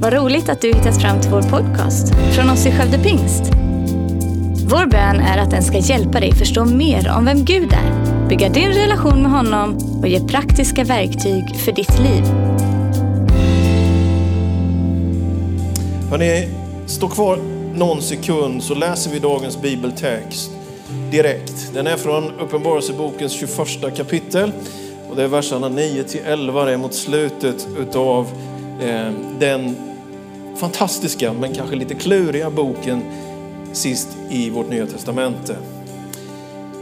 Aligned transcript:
Vad 0.00 0.12
roligt 0.12 0.48
att 0.48 0.60
du 0.60 0.68
hittat 0.68 1.02
fram 1.02 1.20
till 1.20 1.30
vår 1.30 1.42
podcast 1.42 2.14
från 2.34 2.50
oss 2.50 2.66
i 2.66 2.72
Skövde 2.72 2.98
Pingst. 2.98 3.42
Vår 4.70 4.86
bön 4.86 5.20
är 5.20 5.38
att 5.38 5.50
den 5.50 5.62
ska 5.62 5.78
hjälpa 5.78 6.20
dig 6.20 6.32
förstå 6.32 6.64
mer 6.64 7.12
om 7.16 7.24
vem 7.24 7.44
Gud 7.44 7.72
är, 7.72 8.28
bygga 8.28 8.48
din 8.48 8.68
relation 8.68 9.22
med 9.22 9.30
honom 9.30 9.78
och 10.00 10.08
ge 10.08 10.20
praktiska 10.20 10.84
verktyg 10.84 11.56
för 11.56 11.72
ditt 11.72 11.98
liv. 11.98 12.24
Hörrni, 16.10 16.48
stå 16.86 17.08
kvar 17.08 17.38
någon 17.74 18.02
sekund 18.02 18.62
så 18.62 18.74
läser 18.74 19.10
vi 19.10 19.18
dagens 19.18 19.62
bibeltext 19.62 20.50
direkt. 21.10 21.74
Den 21.74 21.86
är 21.86 21.96
från 21.96 22.30
Uppenbarelsebokens 22.40 23.32
21 23.32 23.96
kapitel 23.96 24.52
och 25.10 25.16
det 25.16 25.22
är 25.22 25.28
verserna 25.28 25.68
9 25.68 26.02
till 26.02 26.20
11. 26.26 26.64
Det 26.64 26.72
är 26.72 26.76
mot 26.76 26.94
slutet 26.94 27.68
utav 27.78 28.26
eh, 28.80 29.10
den 29.38 29.87
fantastiska 30.58 31.32
men 31.32 31.54
kanske 31.54 31.76
lite 31.76 31.94
kluriga 31.94 32.50
boken 32.50 33.02
sist 33.72 34.08
i 34.30 34.50
vårt 34.50 34.70
Nya 34.70 34.86
Testamente. 34.86 35.56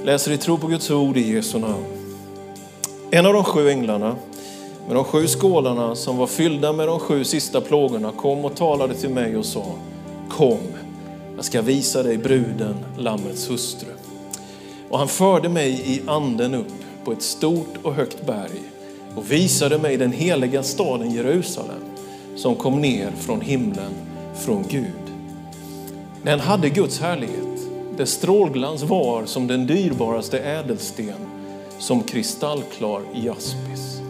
Läser 0.04 0.32
i 0.32 0.38
tro 0.38 0.58
på 0.58 0.66
Guds 0.66 0.90
ord 0.90 1.16
i 1.16 1.34
Jesu 1.34 1.58
namn. 1.58 1.84
En 3.10 3.26
av 3.26 3.32
de 3.32 3.44
sju 3.44 3.68
änglarna 3.68 4.16
med 4.86 4.96
de 4.96 5.04
sju 5.04 5.26
skålarna 5.26 5.94
som 5.94 6.16
var 6.16 6.26
fyllda 6.26 6.72
med 6.72 6.88
de 6.88 6.98
sju 6.98 7.24
sista 7.24 7.60
plågorna 7.60 8.12
kom 8.12 8.44
och 8.44 8.56
talade 8.56 8.94
till 8.94 9.10
mig 9.10 9.36
och 9.36 9.46
sa 9.46 9.64
Kom, 10.30 10.58
jag 11.36 11.44
ska 11.44 11.62
visa 11.62 12.02
dig 12.02 12.18
bruden, 12.18 12.76
Lammets 12.98 13.50
hustru. 13.50 13.88
Och 14.90 14.98
han 14.98 15.08
förde 15.08 15.48
mig 15.48 15.82
i 15.86 16.02
anden 16.06 16.54
upp 16.54 16.72
på 17.04 17.12
ett 17.12 17.22
stort 17.22 17.74
och 17.82 17.94
högt 17.94 18.26
berg 18.26 18.62
och 19.16 19.32
visade 19.32 19.78
mig 19.78 19.96
den 19.96 20.12
heliga 20.12 20.62
staden 20.62 21.10
Jerusalem 21.10 21.95
som 22.36 22.54
kom 22.54 22.80
ner 22.80 23.10
från 23.10 23.40
himlen, 23.40 23.92
från 24.34 24.64
Gud. 24.68 25.12
Den 26.22 26.40
hade 26.40 26.68
Guds 26.68 27.00
härlighet. 27.00 27.60
Dess 27.96 28.10
strålglans 28.10 28.82
var 28.82 29.24
som 29.24 29.46
den 29.46 29.66
dyrbaraste 29.66 30.38
ädelsten, 30.38 31.14
som 31.78 32.02
kristallklar 32.02 33.02
jaspis. 33.14 34.00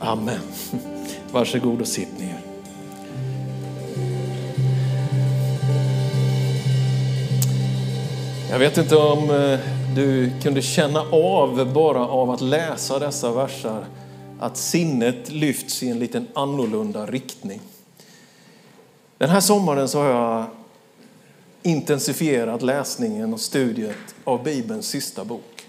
Amen. 0.00 0.40
Varsågod 1.32 1.80
och 1.80 1.86
sitt 1.86 2.18
ner. 2.18 2.40
Jag 8.50 8.58
vet 8.58 8.78
inte 8.78 8.96
om 8.96 9.30
eh, 9.30 9.58
du 9.94 10.30
kunde 10.42 10.62
känna 10.62 11.00
av 11.10 11.72
bara 11.72 12.08
av 12.08 12.30
att 12.30 12.40
läsa 12.40 12.98
dessa 12.98 13.32
versar 13.32 13.84
att 14.42 14.56
sinnet 14.56 15.30
lyfts 15.30 15.82
i 15.82 15.88
en 15.88 15.98
liten 15.98 16.28
annorlunda 16.34 17.06
riktning. 17.06 17.60
Den 19.18 19.30
här 19.30 19.40
sommaren 19.40 19.88
så 19.88 19.98
har 19.98 20.08
jag 20.08 20.44
intensifierat 21.62 22.62
läsningen 22.62 23.34
och 23.34 23.40
studiet 23.40 24.14
av 24.24 24.42
Bibelns 24.42 24.86
sista 24.86 25.24
bok. 25.24 25.66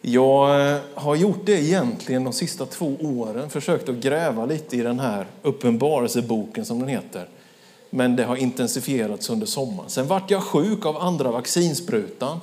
Jag 0.00 0.70
eh, 0.72 0.80
har 0.94 1.16
gjort 1.16 1.46
det 1.46 1.62
egentligen 1.62 2.24
de 2.24 2.32
sista 2.32 2.66
två 2.66 2.96
åren, 3.00 3.50
försökt 3.50 3.88
att 3.88 3.96
gräva 3.96 4.46
lite 4.46 4.76
i 4.76 4.80
den 4.80 5.00
här 5.00 5.26
uppenbarelseboken 5.42 6.64
som 6.64 6.78
den 6.78 6.88
heter. 6.88 7.28
Men 7.90 8.16
det 8.16 8.24
har 8.24 8.36
intensifierats 8.36 9.30
under 9.30 9.46
sommaren. 9.46 9.90
Sen 9.90 10.06
vart 10.06 10.30
jag 10.30 10.42
sjuk 10.42 10.86
av 10.86 10.96
andra 10.96 11.30
vaccinsprutan. 11.30 12.40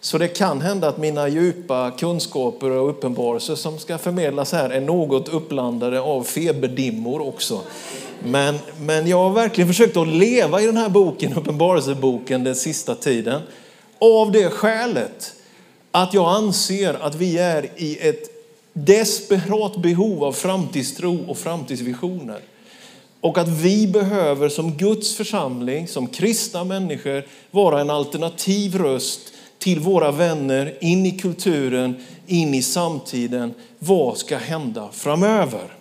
Så 0.00 0.18
det 0.18 0.28
kan 0.28 0.60
hända 0.60 0.88
att 0.88 0.98
mina 0.98 1.28
djupa 1.28 1.90
kunskaper 1.90 2.70
och 2.70 2.90
uppenbarelser 2.90 3.54
som 3.54 3.78
ska 3.78 3.98
förmedlas 3.98 4.52
här 4.52 4.70
är 4.70 4.80
något 4.80 5.28
uppblandade 5.28 6.00
av 6.00 6.22
feberdimmor 6.22 7.28
också. 7.28 7.60
Men, 8.24 8.58
men 8.80 9.06
jag 9.06 9.16
har 9.16 9.30
verkligen 9.30 9.68
försökt 9.68 9.96
att 9.96 10.08
leva 10.08 10.62
i 10.62 10.66
den 10.66 10.76
här 10.76 10.88
boken, 10.88 11.34
Uppenbarelseboken, 11.34 12.44
den 12.44 12.54
sista 12.54 12.94
tiden. 12.94 13.42
Av 13.98 14.32
det 14.32 14.50
skälet 14.50 15.34
att 15.90 16.14
jag 16.14 16.28
anser 16.28 16.94
att 16.94 17.14
vi 17.14 17.38
är 17.38 17.70
i 17.76 17.98
ett 18.08 18.30
desperat 18.72 19.76
behov 19.76 20.24
av 20.24 20.32
framtidstro 20.32 21.24
och 21.28 21.38
framtidsvisioner. 21.38 22.40
Och 23.20 23.38
att 23.38 23.48
vi 23.48 23.86
behöver 23.86 24.48
som 24.48 24.76
Guds 24.76 25.16
församling, 25.16 25.88
som 25.88 26.06
kristna 26.06 26.64
människor, 26.64 27.26
vara 27.50 27.80
en 27.80 27.90
alternativ 27.90 28.78
röst 28.78 29.20
till 29.58 29.80
våra 29.80 30.10
vänner, 30.10 30.74
in 30.80 31.06
i 31.06 31.18
kulturen, 31.18 31.96
in 32.26 32.54
i 32.54 32.62
samtiden. 32.62 33.54
Vad 33.78 34.18
ska 34.18 34.36
hända 34.36 34.88
framöver? 34.92 35.74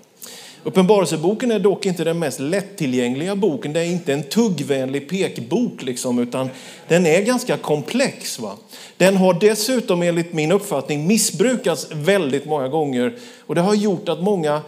Uppenbarelseboken 0.64 1.52
är 1.52 1.60
dock 1.60 1.86
inte 1.86 2.04
den 2.04 2.20
mest 2.20 2.40
lättillgängliga 2.40 3.36
boken. 3.36 3.74
Det 3.74 3.80
är 3.80 3.86
inte 3.86 4.14
en 4.14 4.24
tuggvänlig 4.24 5.10
pekbok, 5.10 5.84
liksom, 5.84 6.20
utan 6.20 6.50
den 6.88 7.06
är 7.06 7.22
ganska 7.22 7.58
komplex. 7.58 8.40
Va? 8.40 8.58
Den 8.98 9.18
har 9.18 9.34
dessutom 9.34 10.02
enligt 10.02 10.34
min 10.34 10.52
uppfattning 10.52 11.08
missbrukats 11.08 11.88
väldigt 11.92 12.46
många 12.46 12.68
gånger 12.68 13.16
och 13.40 13.56
det 13.56 13.62
har 13.62 13.74
gjort 13.74 14.10
att 14.10 14.24
många 14.24 14.62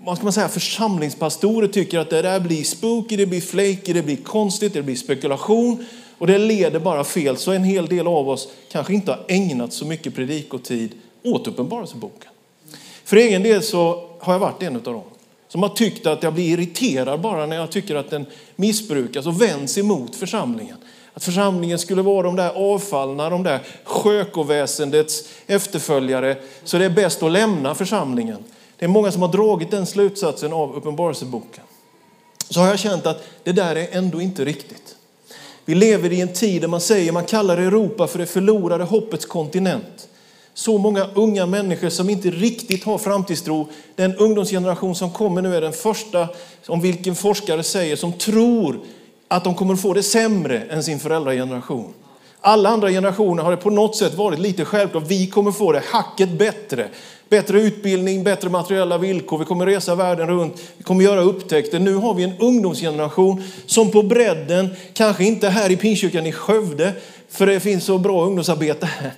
vad 0.00 0.16
ska 0.16 0.24
man 0.24 0.32
säga, 0.32 0.48
församlingspastorer 0.48 1.68
tycker 1.68 1.98
att 1.98 2.10
det 2.10 2.22
där 2.22 2.40
blir 2.40 2.64
spooky, 2.64 3.16
det 3.16 3.26
blir 3.26 3.40
flaky, 3.40 3.92
det 3.92 4.02
blir 4.02 4.16
konstigt, 4.16 4.74
det 4.74 4.82
blir 4.82 4.96
spekulation 4.96 5.86
och 6.18 6.26
det 6.26 6.38
leder 6.38 6.80
bara 6.80 7.04
fel. 7.04 7.36
Så 7.36 7.52
en 7.52 7.64
hel 7.64 7.86
del 7.86 8.06
av 8.06 8.28
oss 8.28 8.48
kanske 8.72 8.94
inte 8.94 9.10
har 9.10 9.24
ägnat 9.28 9.72
så 9.72 9.84
mycket 9.84 10.14
predikotid 10.14 10.90
åt 11.24 11.46
Uppenbarelseboken. 11.46 12.30
För 13.04 13.16
egen 13.16 13.42
del 13.42 13.62
så 13.62 14.08
har 14.20 14.32
jag 14.32 14.40
varit 14.40 14.62
en 14.62 14.76
av 14.76 14.82
dem 14.82 15.02
som 15.48 15.62
har 15.62 15.68
tyckt 15.68 16.06
att 16.06 16.22
jag 16.22 16.34
blir 16.34 16.48
irriterad 16.58 17.20
bara 17.20 17.46
när 17.46 17.56
jag 17.56 17.70
tycker 17.70 17.94
att 17.94 18.10
den 18.10 18.26
missbrukas 18.56 19.26
och 19.26 19.42
vänds 19.42 19.78
emot 19.78 20.16
församlingen. 20.16 20.76
Att 21.14 21.24
församlingen 21.24 21.78
skulle 21.78 22.02
vara 22.02 22.22
de 22.22 22.36
där 22.36 22.50
avfallna, 22.74 23.30
de 23.30 23.42
där 23.42 23.60
skökoväsendets 23.84 25.28
efterföljare. 25.46 26.36
Så 26.64 26.78
det 26.78 26.84
är 26.84 26.90
bäst 26.90 27.22
att 27.22 27.32
lämna 27.32 27.74
församlingen. 27.74 28.44
Det 28.78 28.84
är 28.84 28.88
många 28.88 29.12
som 29.12 29.22
har 29.22 29.28
dragit 29.28 29.70
den 29.70 29.86
slutsatsen 29.86 30.52
av 30.52 30.76
Uppenbarelseboken. 30.76 31.64
Så 32.50 32.60
har 32.60 32.68
jag 32.68 32.78
känt 32.78 33.06
att 33.06 33.24
det 33.44 33.52
där 33.52 33.76
är 33.76 33.88
ändå 33.90 34.20
inte 34.20 34.44
riktigt. 34.44 34.96
Vi 35.68 35.74
lever 35.74 36.12
i 36.12 36.20
en 36.20 36.32
tid 36.32 36.60
där 36.60 36.68
man 36.68 36.80
säger, 36.80 37.12
man 37.12 37.24
kallar 37.24 37.56
Europa 37.56 38.06
för 38.06 38.18
det 38.18 38.26
förlorade 38.26 38.84
hoppets 38.84 39.26
kontinent. 39.26 40.08
Så 40.54 40.78
många 40.78 41.06
unga 41.14 41.46
människor 41.46 41.88
som 41.88 42.10
inte 42.10 42.30
riktigt 42.30 42.84
har 42.84 42.98
framtidstro. 42.98 43.68
Den 43.96 44.16
ungdomsgeneration 44.16 44.94
som 44.94 45.10
kommer 45.10 45.42
nu 45.42 45.56
är 45.56 45.60
den 45.60 45.72
första, 45.72 46.28
om 46.66 46.80
vilken 46.80 47.14
forskare 47.14 47.62
säger, 47.62 47.96
som 47.96 48.12
tror 48.12 48.80
att 49.28 49.44
de 49.44 49.54
kommer 49.54 49.76
få 49.76 49.94
det 49.94 50.02
sämre 50.02 50.60
än 50.60 50.82
sin 50.82 50.98
föräldrageneration. 50.98 51.94
Alla 52.40 52.68
andra 52.68 52.90
generationer 52.90 53.42
har 53.42 53.50
det 53.50 53.56
på 53.56 53.70
något 53.70 53.96
sätt 53.96 54.14
varit 54.14 54.38
lite 54.38 54.64
självklart. 54.64 55.04
Vi 55.06 55.26
kommer 55.26 55.52
få 55.52 55.72
det 55.72 55.82
hacket 55.86 56.30
bättre. 56.38 56.88
Bättre 57.28 57.60
utbildning, 57.60 58.24
bättre 58.24 58.48
materiella 58.48 58.98
villkor, 58.98 59.38
vi 59.38 59.44
kommer 59.44 59.66
resa 59.66 59.94
världen 59.94 60.28
runt, 60.28 60.62
vi 60.76 60.84
kommer 60.84 61.04
göra 61.04 61.20
upptäckter. 61.20 61.78
Nu 61.78 61.94
har 61.94 62.14
vi 62.14 62.22
en 62.22 62.38
ungdomsgeneration 62.38 63.42
som 63.66 63.90
på 63.90 64.02
bredden, 64.02 64.68
kanske 64.92 65.24
inte 65.24 65.48
här 65.48 65.70
i 65.70 65.76
Pingstkyrkan 65.76 66.26
i 66.26 66.32
Skövde, 66.32 66.92
för 67.28 67.46
det 67.46 67.60
finns 67.60 67.84
så 67.84 67.98
bra 67.98 68.24
ungdomsarbete 68.24 68.86
här. 68.86 69.12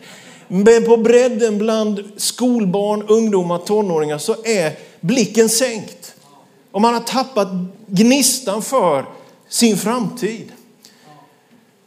Men 0.49 0.85
på 0.85 0.97
bredden 0.97 1.59
bland 1.59 2.05
skolbarn, 2.17 3.03
ungdomar, 3.09 3.59
tonåringar 3.59 4.19
så 4.19 4.37
är 4.45 4.73
blicken 5.01 5.49
sänkt. 5.49 6.15
Och 6.71 6.81
man 6.81 6.95
har 6.95 7.01
tappat 7.01 7.49
gnistan 7.87 8.63
för 8.63 9.05
sin 9.49 9.77
framtid. 9.77 10.53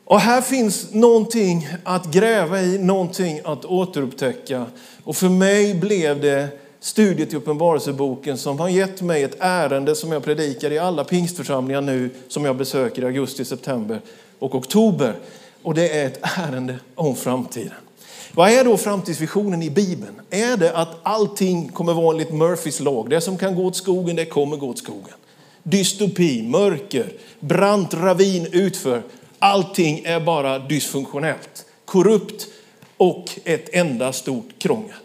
Och 0.06 0.20
här 0.20 0.42
finns 0.42 0.94
någonting 0.94 1.68
att 1.84 2.12
gräva 2.12 2.62
i, 2.62 2.78
någonting 2.78 3.42
att 3.44 3.66
återupptäcka. 3.66 4.66
Och 5.04 5.16
för 5.16 5.30
mig 5.30 5.74
blev 5.74 6.22
det 6.22 6.48
studiet 6.80 7.34
i 7.34 7.36
Uppenbarelseboken 7.36 8.38
som 8.38 8.60
har 8.60 8.70
gett 8.70 9.02
mig 9.02 9.24
ett 9.24 9.36
ärende 9.40 9.96
som 9.96 10.12
jag 10.12 10.24
predikar 10.24 10.72
i 10.72 10.80
alla 10.80 11.04
pingstförsamlingar 11.04 11.82
nu 11.82 12.10
som 12.28 12.46
jag 12.46 12.58
besöker 12.58 13.02
i 13.02 13.06
augusti, 13.06 13.46
september 13.46 14.02
och 14.40 14.56
oktober. 14.56 15.16
Och 15.64 15.74
det 15.74 15.90
är 15.90 16.08
ett 16.08 16.20
ärende 16.22 16.76
om 16.96 17.16
framtiden. 17.16 17.74
Vad 18.32 18.52
är 18.52 18.64
då 18.64 18.78
framtidsvisionen 18.78 19.64
i 19.64 19.70
Bibeln? 19.70 20.22
Är 20.30 20.58
det 20.58 20.78
att 20.78 21.00
allting 21.04 21.70
kommer 21.70 21.94
vara 21.94 22.12
enligt 22.12 22.34
Murphys 22.34 22.80
lag? 22.80 23.10
Det 23.10 23.22
som 23.22 23.38
kan 23.38 23.56
gå 23.56 23.66
åt 23.66 23.76
skogen, 23.76 24.16
det 24.16 24.26
kommer 24.26 24.58
gå 24.58 24.68
åt 24.68 24.78
skogen. 24.78 25.16
Dystopi, 25.64 26.44
mörker, 26.44 27.14
brant 27.40 27.94
ravin 27.94 28.48
utför. 28.52 29.02
Allting 29.44 30.02
är 30.06 30.20
bara 30.20 30.60
dysfunktionellt, 30.60 31.66
korrupt 31.86 32.48
och 32.98 33.40
ett 33.44 33.70
enda 33.74 34.14
stort 34.14 34.50
krångel. 34.60 34.96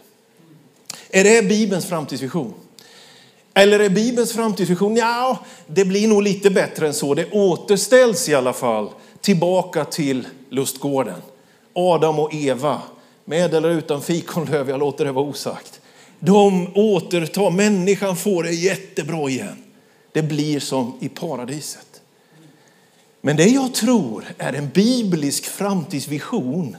Är 1.09 1.23
det 1.23 1.49
Bibelns 1.49 1.85
framtidsvision? 1.85 2.53
Eller 3.53 3.79
är 3.79 3.89
Bibelns 3.89 4.33
framtidsvision, 4.33 4.95
ja, 4.95 5.39
det 5.67 5.85
blir 5.85 6.07
nog 6.07 6.23
lite 6.23 6.49
bättre 6.49 6.87
än 6.87 6.93
så. 6.93 7.13
Det 7.13 7.31
återställs 7.31 8.29
i 8.29 8.35
alla 8.35 8.53
fall 8.53 8.89
tillbaka 9.21 9.85
till 9.85 10.27
lustgården. 10.49 11.21
Adam 11.73 12.19
och 12.19 12.33
Eva, 12.33 12.81
med 13.25 13.53
eller 13.53 13.69
utan 13.69 14.01
fikonlöv, 14.01 14.69
jag 14.69 14.79
låter 14.79 15.05
det 15.05 15.11
vara 15.11 15.25
osagt. 15.25 15.81
De 16.19 16.67
återtar, 16.75 17.49
människan 17.51 18.15
får 18.15 18.43
det 18.43 18.51
jättebra 18.51 19.29
igen. 19.29 19.63
Det 20.11 20.21
blir 20.21 20.59
som 20.59 20.97
i 21.01 21.09
paradiset. 21.09 21.88
Men 23.21 23.35
det 23.35 23.47
jag 23.47 23.73
tror 23.73 24.25
är 24.37 24.53
en 24.53 24.69
biblisk 24.69 25.45
framtidsvision 25.45 26.77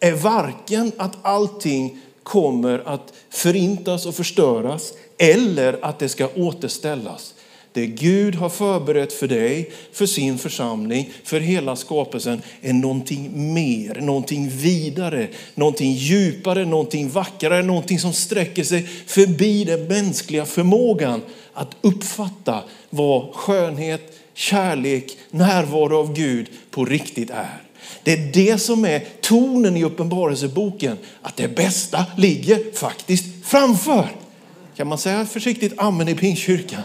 är 0.00 0.12
varken 0.12 0.92
att 0.96 1.16
allting 1.22 1.98
kommer 2.22 2.82
att 2.86 3.12
förintas 3.30 4.06
och 4.06 4.14
förstöras 4.14 4.92
eller 5.18 5.84
att 5.84 5.98
det 5.98 6.08
ska 6.08 6.28
återställas. 6.36 7.34
Det 7.72 7.86
Gud 7.86 8.34
har 8.34 8.48
förberett 8.48 9.12
för 9.12 9.28
dig, 9.28 9.72
för 9.92 10.06
sin 10.06 10.38
församling, 10.38 11.12
för 11.24 11.40
hela 11.40 11.76
skapelsen 11.76 12.42
är 12.60 12.72
någonting 12.72 13.54
mer, 13.54 14.00
någonting 14.00 14.48
vidare, 14.48 15.28
någonting 15.54 15.92
djupare, 15.92 16.64
någonting 16.64 17.08
vackrare, 17.08 17.62
någonting 17.62 17.98
som 17.98 18.12
sträcker 18.12 18.64
sig 18.64 18.82
förbi 19.06 19.64
den 19.64 19.84
mänskliga 19.84 20.46
förmågan 20.46 21.22
att 21.52 21.76
uppfatta 21.80 22.62
vad 22.90 23.34
skönhet, 23.34 24.19
kärlek, 24.40 25.16
närvaro 25.30 25.98
av 25.98 26.14
Gud 26.14 26.48
på 26.70 26.84
riktigt 26.84 27.30
är. 27.30 27.62
Det 28.02 28.12
är 28.12 28.32
det 28.32 28.58
som 28.58 28.84
är 28.84 29.04
tonen 29.20 29.76
i 29.76 29.84
Uppenbarelseboken, 29.84 30.98
att 31.22 31.36
det 31.36 31.48
bästa 31.48 32.06
ligger 32.16 32.76
faktiskt 32.76 33.24
framför. 33.44 34.08
Kan 34.76 34.86
man 34.86 34.98
säga 34.98 35.26
försiktigt 35.26 35.72
amen 35.76 36.08
i 36.08 36.14
Pingstkyrkan? 36.14 36.82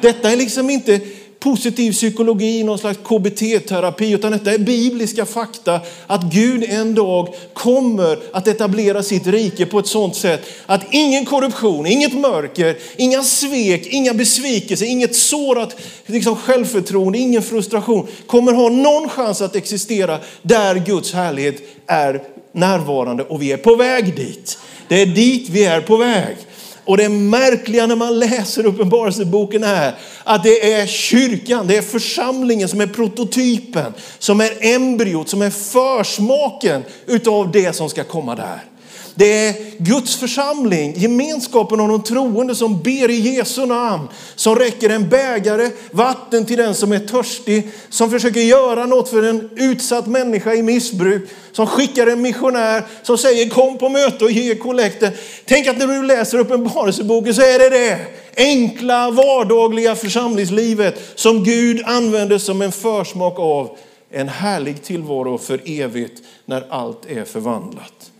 Detta 0.00 0.32
är 0.32 0.36
liksom 0.36 0.70
inte 0.70 1.00
positiv 1.44 1.92
psykologi, 1.92 2.62
någon 2.62 2.78
slags 2.78 2.98
KBT-terapi, 2.98 4.14
utan 4.14 4.32
detta 4.32 4.52
är 4.52 4.58
bibliska 4.58 5.26
fakta 5.26 5.80
att 6.06 6.22
Gud 6.22 6.64
en 6.68 6.94
dag 6.94 7.34
kommer 7.52 8.18
att 8.32 8.48
etablera 8.48 9.02
sitt 9.02 9.26
rike 9.26 9.66
på 9.66 9.78
ett 9.78 9.86
sådant 9.86 10.16
sätt 10.16 10.40
att 10.66 10.80
ingen 10.90 11.24
korruption, 11.24 11.86
inget 11.86 12.12
mörker, 12.12 12.76
inga 12.96 13.22
svek, 13.22 13.86
inga 13.86 14.14
besvikelser, 14.14 14.86
inget 14.86 15.16
sårat 15.16 15.76
liksom 16.06 16.36
självförtroende, 16.36 17.18
ingen 17.18 17.42
frustration 17.42 18.06
kommer 18.26 18.52
ha 18.52 18.68
någon 18.68 19.08
chans 19.08 19.40
att 19.42 19.56
existera 19.56 20.18
där 20.42 20.74
Guds 20.74 21.12
härlighet 21.12 21.56
är 21.86 22.22
närvarande 22.52 23.22
och 23.22 23.42
vi 23.42 23.52
är 23.52 23.56
på 23.56 23.74
väg 23.74 24.16
dit. 24.16 24.58
Det 24.88 25.02
är 25.02 25.06
dit 25.06 25.48
vi 25.48 25.64
är 25.64 25.80
på 25.80 25.96
väg. 25.96 26.36
Och 26.84 26.96
det 26.96 27.08
märkliga 27.08 27.86
när 27.86 27.96
man 27.96 28.18
läser 28.18 28.66
Uppenbarelseboken 28.66 29.64
är 29.64 29.94
att 30.24 30.42
det 30.42 30.72
är 30.72 30.86
kyrkan, 30.86 31.66
det 31.66 31.76
är 31.76 31.82
församlingen 31.82 32.68
som 32.68 32.80
är 32.80 32.86
prototypen, 32.86 33.92
som 34.18 34.40
är 34.40 34.50
embryot, 34.60 35.28
som 35.28 35.42
är 35.42 35.50
försmaken 35.50 36.84
utav 37.06 37.52
det 37.52 37.72
som 37.72 37.90
ska 37.90 38.04
komma 38.04 38.34
där. 38.34 38.73
Det 39.14 39.46
är 39.48 39.54
Guds 39.78 40.16
församling, 40.16 40.94
gemenskapen 40.96 41.80
av 41.80 41.88
de 41.88 42.02
troende 42.02 42.54
som 42.54 42.82
ber 42.82 43.10
i 43.10 43.34
Jesu 43.36 43.66
namn, 43.66 44.08
som 44.34 44.56
räcker 44.56 44.90
en 44.90 45.08
bägare 45.08 45.70
vatten 45.90 46.44
till 46.44 46.56
den 46.56 46.74
som 46.74 46.92
är 46.92 46.98
törstig, 46.98 47.68
som 47.88 48.10
försöker 48.10 48.40
göra 48.40 48.86
något 48.86 49.08
för 49.08 49.22
en 49.22 49.50
utsatt 49.56 50.06
människa 50.06 50.54
i 50.54 50.62
missbruk, 50.62 51.30
som 51.52 51.66
skickar 51.66 52.06
en 52.06 52.22
missionär 52.22 52.82
som 53.02 53.18
säger 53.18 53.48
kom 53.48 53.78
på 53.78 53.88
möte 53.88 54.24
och 54.24 54.30
ge 54.30 54.54
kollekten. 54.54 55.12
Tänk 55.44 55.66
att 55.66 55.78
när 55.78 55.86
du 55.86 56.02
läser 56.02 56.38
Uppenbarelseboken 56.38 57.34
så 57.34 57.42
är 57.42 57.58
det 57.58 57.70
det 57.70 58.06
enkla 58.36 59.10
vardagliga 59.10 59.94
församlingslivet 59.96 61.00
som 61.14 61.44
Gud 61.44 61.82
använder 61.86 62.38
som 62.38 62.62
en 62.62 62.72
försmak 62.72 63.38
av 63.38 63.76
en 64.10 64.28
härlig 64.28 64.82
tillvaro 64.82 65.38
för 65.38 65.60
evigt 65.64 66.22
när 66.44 66.66
allt 66.70 67.10
är 67.10 67.24
förvandlat. 67.24 68.10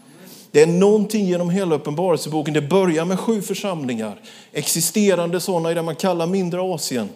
Det 0.55 0.63
är 0.63 0.67
någonting 0.67 1.27
genom 1.27 1.51
hela 1.51 1.75
Uppenbarelseboken. 1.75 2.55
Det 2.55 2.63
börjar 2.63 3.05
med 3.05 3.21
sju 3.21 3.43
församlingar, 3.43 4.21
existerande 4.53 5.41
sådana 5.41 5.71
i 5.71 5.75
det 5.75 5.83
man 5.83 5.97
kallar 5.97 6.27
mindre 6.27 6.61
Asien. 6.61 7.09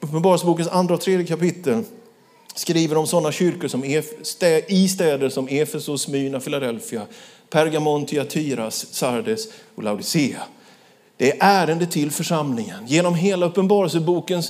Uppenbarelsebokens 0.00 0.68
andra 0.68 0.94
och 0.94 1.00
tredje 1.00 1.26
kapitel 1.26 1.82
skriver 2.54 2.96
om 2.96 3.06
sådana 3.06 3.32
kyrkor 3.32 3.68
som 3.68 3.84
i 4.68 4.88
städer 4.88 5.28
som 5.28 5.48
Efesos, 5.48 6.02
Smyrna, 6.02 6.40
Philadelphia, 6.40 7.02
Pergamon, 7.50 8.06
Thyatira, 8.06 8.70
Sardes 8.70 9.48
och 9.74 9.82
Laodicea. 9.82 10.42
Det 11.16 11.30
är 11.30 11.36
ärende 11.40 11.86
till 11.86 12.10
församlingen. 12.10 12.86
Genom 12.86 13.14
hela 13.14 13.46
Uppenbarelseboken 13.46 14.42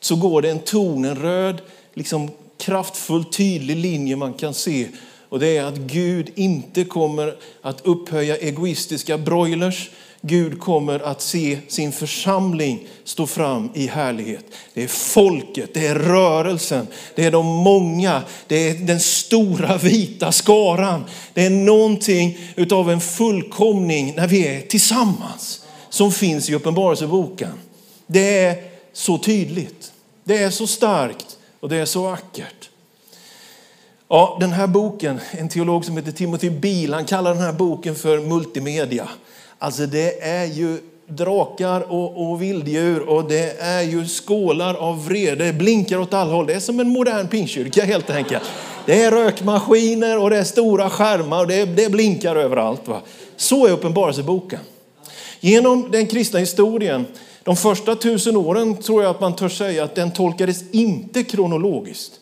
så 0.00 0.16
går 0.16 0.42
det 0.42 0.50
en 0.50 0.58
ton, 0.58 1.04
en 1.04 1.16
röd, 1.16 1.60
liksom 1.94 2.30
kraftfull, 2.58 3.24
tydlig 3.24 3.76
linje 3.76 4.16
man 4.16 4.32
kan 4.32 4.54
se 4.54 4.88
och 5.28 5.40
det 5.40 5.56
är 5.56 5.64
att 5.64 5.76
Gud 5.76 6.30
inte 6.34 6.84
kommer 6.84 7.36
att 7.62 7.86
upphöja 7.86 8.36
egoistiska 8.36 9.18
broilers. 9.18 9.90
Gud 10.20 10.60
kommer 10.60 11.00
att 11.00 11.22
se 11.22 11.58
sin 11.68 11.92
församling 11.92 12.86
stå 13.04 13.26
fram 13.26 13.70
i 13.74 13.86
härlighet. 13.86 14.44
Det 14.74 14.82
är 14.82 14.88
folket, 14.88 15.74
det 15.74 15.86
är 15.86 15.94
rörelsen, 15.94 16.86
det 17.14 17.24
är 17.24 17.30
de 17.30 17.46
många, 17.46 18.22
det 18.46 18.56
är 18.56 18.74
den 18.74 19.00
stora 19.00 19.76
vita 19.76 20.32
skaran. 20.32 21.04
Det 21.34 21.46
är 21.46 21.50
någonting 21.50 22.38
utav 22.56 22.90
en 22.90 23.00
fullkomning 23.00 24.14
när 24.16 24.28
vi 24.28 24.46
är 24.46 24.60
tillsammans 24.60 25.64
som 25.88 26.12
finns 26.12 26.50
i 26.50 26.54
Uppenbarelseboken. 26.54 27.52
Det 28.06 28.38
är 28.38 28.56
så 28.92 29.18
tydligt, 29.18 29.92
det 30.24 30.38
är 30.38 30.50
så 30.50 30.66
starkt 30.66 31.38
och 31.60 31.68
det 31.68 31.76
är 31.76 31.84
så 31.84 32.02
vackert. 32.02 32.70
Ja, 34.10 34.36
den 34.40 34.52
här 34.52 34.66
boken, 34.66 35.20
en 35.30 35.48
teolog 35.48 35.84
som 35.84 35.96
heter 35.96 36.12
Timothy 36.12 36.50
Biel, 36.50 36.94
han 36.94 37.04
kallar 37.04 37.34
den 37.34 37.42
här 37.42 37.52
boken 37.52 37.94
för 37.94 38.18
multimedia. 38.18 39.08
Alltså 39.58 39.86
det 39.86 40.22
är 40.22 40.44
ju 40.44 40.78
drakar 41.08 41.92
och, 41.92 42.30
och 42.30 42.42
vilddjur 42.42 43.08
och 43.08 43.28
det 43.28 43.60
är 43.60 43.82
ju 43.82 44.06
skålar 44.06 44.74
av 44.74 45.04
vrede, 45.06 45.52
blinkar 45.52 45.98
åt 45.98 46.14
alla 46.14 46.32
håll. 46.32 46.46
Det 46.46 46.54
är 46.54 46.60
som 46.60 46.80
en 46.80 46.88
modern 46.88 47.28
pingkyrka 47.28 47.84
helt 47.84 48.10
enkelt. 48.10 48.42
Det 48.86 49.02
är 49.02 49.10
rökmaskiner 49.10 50.18
och 50.18 50.30
det 50.30 50.38
är 50.38 50.44
stora 50.44 50.90
skärmar 50.90 51.40
och 51.40 51.46
det, 51.46 51.64
det 51.64 51.90
blinkar 51.90 52.36
överallt. 52.36 52.88
Va? 52.88 53.00
Så 53.36 53.66
är 53.66 53.72
Uppenbarelseboken. 53.72 54.60
Genom 55.40 55.90
den 55.90 56.06
kristna 56.06 56.38
historien, 56.38 57.06
de 57.42 57.56
första 57.56 57.94
tusen 57.94 58.36
åren 58.36 58.76
tror 58.76 59.02
jag 59.02 59.10
att 59.10 59.20
man 59.20 59.36
törs 59.36 59.58
säga 59.58 59.84
att 59.84 59.94
den 59.94 60.12
tolkades 60.12 60.70
inte 60.70 61.24
kronologiskt. 61.24 62.12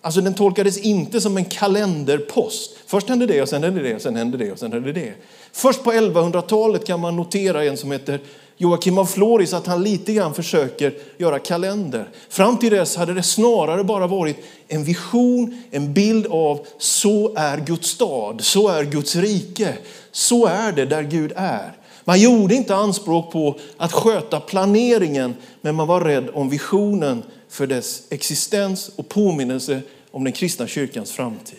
Alltså 0.00 0.20
den 0.20 0.34
tolkades 0.34 0.78
inte 0.78 1.20
som 1.20 1.36
en 1.36 1.44
kalenderpost. 1.44 2.76
Först 2.86 3.08
hände 3.08 3.26
det 3.26 3.42
och 3.42 3.48
sen 3.48 3.62
hände 3.64 3.82
det 3.82 3.94
och 3.94 4.02
sen 4.02 4.16
hände 4.16 4.38
det 4.38 4.52
och 4.52 4.58
sen 4.58 4.72
hände 4.72 4.92
det. 4.92 5.12
Först 5.52 5.82
på 5.84 5.92
1100-talet 5.92 6.86
kan 6.86 7.00
man 7.00 7.16
notera 7.16 7.64
en 7.64 7.76
som 7.76 7.92
heter 7.92 8.20
Joakim 8.56 8.98
av 8.98 9.06
Floris 9.06 9.52
att 9.52 9.66
han 9.66 9.82
lite 9.82 10.12
grann 10.12 10.34
försöker 10.34 10.94
göra 11.16 11.38
kalender. 11.38 12.08
Fram 12.28 12.58
till 12.58 12.72
dess 12.72 12.96
hade 12.96 13.14
det 13.14 13.22
snarare 13.22 13.84
bara 13.84 14.06
varit 14.06 14.36
en 14.68 14.84
vision, 14.84 15.62
en 15.70 15.94
bild 15.94 16.26
av 16.26 16.66
så 16.78 17.34
är 17.36 17.58
Guds 17.58 17.88
stad, 17.88 18.40
så 18.40 18.68
är 18.68 18.84
Guds 18.84 19.16
rike, 19.16 19.74
så 20.12 20.46
är 20.46 20.72
det 20.72 20.84
där 20.84 21.02
Gud 21.02 21.32
är. 21.36 21.77
Man 22.08 22.20
gjorde 22.20 22.54
inte 22.54 22.74
anspråk 22.74 23.32
på 23.32 23.58
att 23.76 23.92
sköta 23.92 24.40
planeringen, 24.40 25.34
men 25.60 25.74
man 25.74 25.86
var 25.86 26.00
rädd 26.00 26.30
om 26.34 26.48
visionen 26.48 27.22
för 27.48 27.66
dess 27.66 28.02
existens 28.10 28.90
och 28.96 29.08
påminnelse 29.08 29.80
om 30.10 30.24
den 30.24 30.32
kristna 30.32 30.66
kyrkans 30.66 31.12
framtid. 31.12 31.58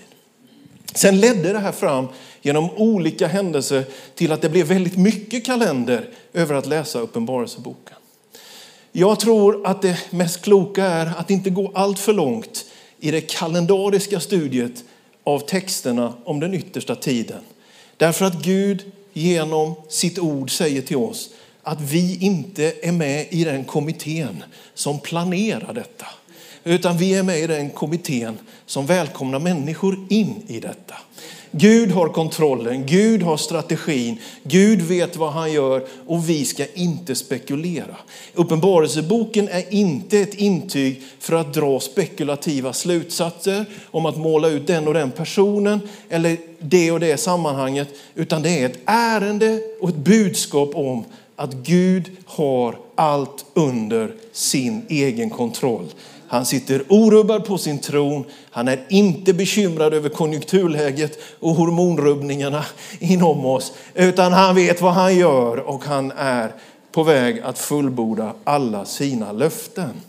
Sen 0.94 1.20
ledde 1.20 1.54
det 1.54 1.60
här 1.60 1.72
fram 1.72 2.08
genom 2.42 2.70
olika 2.70 3.28
händelser 3.28 3.84
till 4.16 4.32
att 4.32 4.42
det 4.42 4.50
blev 4.50 4.68
väldigt 4.68 4.98
mycket 4.98 5.46
kalender 5.46 6.10
över 6.34 6.56
att 6.56 6.66
läsa 6.66 7.00
Uppenbarelseboken. 7.00 7.98
Jag 8.92 9.20
tror 9.20 9.68
att 9.68 9.82
det 9.82 9.98
mest 10.10 10.42
kloka 10.42 10.86
är 10.86 11.14
att 11.18 11.30
inte 11.30 11.50
gå 11.50 11.72
allt 11.76 12.00
för 12.00 12.14
långt 12.14 12.66
i 13.00 13.12
det 13.12 13.22
kalendariska 13.22 14.20
studiet 14.20 14.84
av 15.24 15.40
texterna 15.40 16.14
om 16.24 16.40
den 16.40 16.54
yttersta 16.54 16.96
tiden. 16.96 17.42
Därför 17.98 18.26
att 18.26 18.44
Gud 18.44 18.92
genom 19.14 19.76
sitt 19.90 20.20
ord 20.20 20.52
säger 20.52 20.82
till 20.82 20.98
oss 20.98 21.30
att 21.64 21.82
vi 21.82 22.18
inte 22.22 22.74
är 22.82 22.92
med 22.92 23.28
i 23.30 23.44
den 23.44 23.64
kommittén 23.64 24.44
som 24.74 25.00
planerar 25.00 25.74
detta. 25.74 26.06
Utan 26.64 26.98
vi 26.98 27.14
är 27.14 27.24
med 27.24 27.40
i 27.40 27.48
den 27.48 27.70
kommittén 27.70 28.38
som 28.66 28.86
välkomnar 28.86 29.40
människor 29.40 30.08
in 30.10 30.44
i 30.48 30.60
detta. 30.60 30.96
Gud 31.52 31.92
har 31.92 32.08
kontrollen, 32.10 32.86
Gud 32.86 33.24
har 33.24 33.38
strategin, 33.38 34.20
Gud 34.44 34.82
vet 34.82 35.16
vad 35.16 35.32
han 35.32 35.54
gör 35.54 35.84
och 36.08 36.30
vi 36.30 36.46
ska 36.46 36.66
inte 36.74 37.16
spekulera. 37.16 37.96
Uppenbarelseboken 38.34 39.48
är 39.48 39.74
inte 39.74 40.20
ett 40.20 40.34
intyg 40.34 41.02
för 41.20 41.36
att 41.36 41.54
dra 41.54 41.80
spekulativa 41.80 42.74
slutsatser 42.74 43.66
om 43.86 44.06
att 44.06 44.18
måla 44.18 44.48
ut 44.48 44.68
den 44.68 44.88
och 44.88 44.94
den 44.94 45.12
personen 45.12 45.80
eller 46.10 46.38
det 46.60 46.92
och 46.92 47.00
det 47.00 47.18
sammanhanget, 47.18 47.88
utan 48.16 48.42
det 48.42 48.62
är 48.62 48.66
ett 48.66 48.80
ärende 48.86 49.62
och 49.82 49.90
ett 49.90 49.96
budskap 49.96 50.70
om 50.76 51.04
att 51.36 51.54
Gud 51.54 52.12
har 52.26 52.78
allt 52.96 53.46
under 53.54 54.14
sin 54.32 54.82
egen 54.90 55.30
kontroll. 55.30 55.86
Han 56.30 56.46
sitter 56.46 56.84
orubbad 56.90 57.46
på 57.46 57.58
sin 57.58 57.80
tron. 57.80 58.26
Han 58.52 58.68
är 58.68 58.86
inte 58.90 59.34
bekymrad 59.34 59.94
över 59.94 60.10
konjunkturläget 60.10 61.20
och 61.40 61.56
hormonrubbningarna 61.56 62.66
inom 63.00 63.46
oss, 63.46 63.72
utan 63.94 64.34
han 64.34 64.56
vet 64.56 64.82
vad 64.82 64.94
han 64.94 65.16
gör 65.16 65.58
och 65.58 65.84
han 65.84 66.12
är 66.12 66.54
på 66.92 67.04
väg 67.04 67.40
att 67.40 67.60
fullborda 67.60 68.34
alla 68.44 68.86
sina 68.86 69.32
löften. 69.32 70.02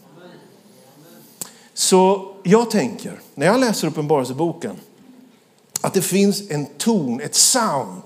Så 1.74 2.34
jag 2.42 2.70
tänker, 2.70 3.20
när 3.34 3.46
jag 3.46 3.60
läser 3.60 3.88
Uppenbarelseboken, 3.88 4.76
att 5.80 5.94
det 5.94 6.02
finns 6.02 6.50
en 6.50 6.66
ton, 6.66 7.20
ett 7.20 7.34
sound 7.34 8.02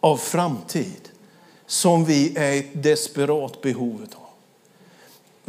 av 0.00 0.16
framtid 0.16 1.08
som 1.66 2.04
vi 2.04 2.36
är 2.36 2.52
i 2.52 2.70
desperat 2.72 3.60
behov 3.60 4.06
av. 4.14 4.19